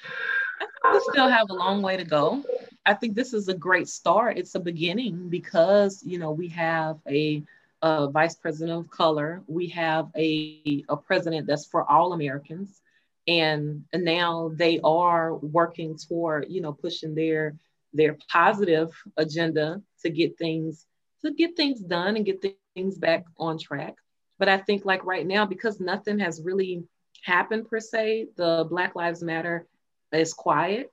we 0.93 1.01
still 1.11 1.29
have 1.29 1.51
a 1.51 1.55
long 1.55 1.83
way 1.83 1.97
to 1.97 2.05
go. 2.05 2.45
I 2.85 2.95
think 2.95 3.15
this 3.15 3.33
is 3.33 3.49
a 3.49 3.55
great 3.55 3.89
start. 3.89 4.39
It's 4.39 4.55
a 4.55 4.61
beginning 4.61 5.29
because 5.29 6.03
you 6.05 6.19
know 6.19 6.33
we 6.33 6.49
have 6.49 6.99
a, 7.09 7.43
a 7.83 8.09
vice 8.09 8.35
president 8.35 8.79
of 8.79 8.91
color. 8.91 9.43
We 9.47 9.69
have 9.69 10.09
a, 10.17 10.85
a 10.89 10.97
president 10.97 11.47
that's 11.47 11.67
for 11.67 11.89
all 11.91 12.13
americans. 12.13 12.81
And, 13.29 13.85
and 13.93 14.05
now 14.05 14.51
they 14.57 14.81
are 14.83 15.37
working 15.37 15.97
toward 15.97 16.47
you 16.49 16.61
know 16.61 16.73
pushing 16.73 17.15
their 17.15 17.55
their 17.93 18.17
positive 18.29 18.91
agenda 19.17 19.83
to 20.03 20.11
get 20.11 20.39
things 20.39 20.87
to 21.25 21.33
get 21.33 21.57
things 21.57 21.81
done 21.81 22.17
and 22.17 22.27
get 22.27 22.45
things 22.75 22.99
back 22.99 23.25
on 23.39 23.59
track. 23.59 23.95
But 24.39 24.49
I 24.49 24.59
think 24.59 24.85
like 24.85 25.05
right 25.05 25.27
now, 25.27 25.47
because 25.47 25.79
nothing 25.79 26.19
has 26.19 26.43
really 26.43 26.83
happened 27.23 27.69
per 27.69 27.81
se, 27.81 28.29
the 28.37 28.67
Black 28.69 28.95
Lives 28.95 29.23
Matter 29.23 29.67
is 30.13 30.35
quiet. 30.35 30.93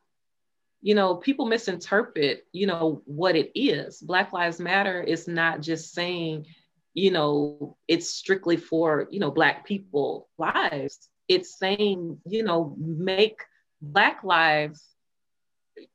You 0.82 0.96
know, 0.96 1.16
people 1.16 1.46
misinterpret, 1.46 2.46
you 2.54 2.68
know, 2.68 3.02
what 3.06 3.36
it 3.36 3.52
is. 3.54 4.00
Black 4.00 4.32
Lives 4.32 4.60
Matter 4.60 5.02
is 5.02 5.28
not 5.28 5.62
just 5.62 5.94
saying, 5.94 6.46
you 6.94 7.12
know, 7.12 7.78
it's 7.88 8.10
strictly 8.10 8.56
for, 8.56 9.08
you 9.12 9.20
know, 9.20 9.32
Black 9.32 9.66
people 9.66 10.30
lives. 10.38 11.10
It's 11.28 11.58
saying, 11.58 12.20
you 12.26 12.44
know, 12.44 12.76
make 12.78 13.42
Black 13.82 14.24
lives 14.24 14.84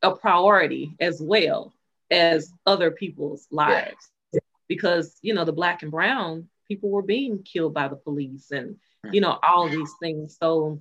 a 0.03 0.14
priority 0.14 0.94
as 1.01 1.20
well 1.20 1.75
as 2.11 2.53
other 2.66 2.90
people's 2.90 3.47
lives 3.51 4.11
yeah. 4.33 4.40
because 4.68 5.18
you 5.23 5.35
know 5.35 5.44
the 5.44 5.53
black 5.53 5.83
and 5.83 5.90
brown 5.90 6.49
people 6.68 6.90
were 6.90 7.03
being 7.03 7.42
killed 7.42 7.75
by 7.75 7.88
the 7.88 7.97
police 7.97 8.51
and 8.51 8.77
you 9.12 9.21
know 9.21 9.38
all 9.47 9.69
these 9.69 9.93
things. 10.01 10.37
So 10.40 10.81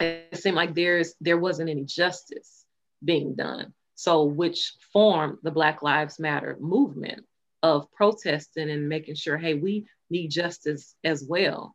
it 0.00 0.36
seemed 0.36 0.56
like 0.56 0.74
there's 0.74 1.14
there 1.20 1.38
wasn't 1.38 1.70
any 1.70 1.84
justice 1.84 2.64
being 3.04 3.34
done. 3.34 3.72
So 3.94 4.24
which 4.24 4.72
formed 4.92 5.38
the 5.42 5.50
black 5.50 5.82
lives 5.82 6.18
matter 6.18 6.56
movement 6.58 7.24
of 7.62 7.90
protesting 7.92 8.70
and 8.70 8.88
making 8.88 9.14
sure 9.14 9.38
hey 9.38 9.54
we 9.54 9.86
need 10.10 10.28
justice 10.28 10.94
as 11.04 11.24
well. 11.24 11.74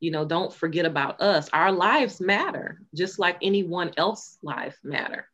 You 0.00 0.10
know 0.10 0.24
don't 0.24 0.52
forget 0.52 0.86
about 0.86 1.20
us. 1.20 1.48
Our 1.52 1.72
lives 1.72 2.20
matter 2.20 2.80
just 2.94 3.18
like 3.18 3.38
anyone 3.42 3.92
else 3.96 4.38
life 4.42 4.78
matter. 4.82 5.28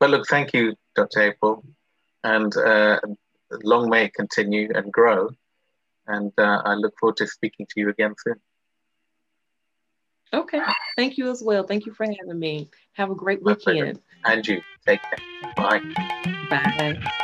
But 0.00 0.10
look, 0.10 0.26
thank 0.26 0.52
you, 0.52 0.74
Dr. 0.96 1.22
April, 1.22 1.64
and 2.24 2.56
uh, 2.56 2.98
long 3.62 3.88
may 3.88 4.06
it 4.06 4.14
continue 4.14 4.68
and 4.74 4.92
grow. 4.92 5.30
And 6.06 6.32
uh, 6.38 6.62
I 6.64 6.74
look 6.74 6.94
forward 6.98 7.16
to 7.18 7.26
speaking 7.26 7.66
to 7.66 7.80
you 7.80 7.88
again 7.88 8.14
soon. 8.18 8.40
Okay. 10.34 10.60
Thank 10.96 11.18
you 11.18 11.30
as 11.30 11.42
well. 11.42 11.64
Thank 11.64 11.86
you 11.86 11.92
for 11.92 12.04
having 12.04 12.38
me. 12.38 12.70
Have 12.94 13.10
a 13.10 13.14
great 13.14 13.42
My 13.42 13.52
weekend. 13.52 14.00
Pleasure. 14.24 14.36
And 14.36 14.46
you. 14.46 14.62
Take 14.86 15.00
care. 15.02 15.52
Bye. 15.56 15.82
Bye. 16.48 17.22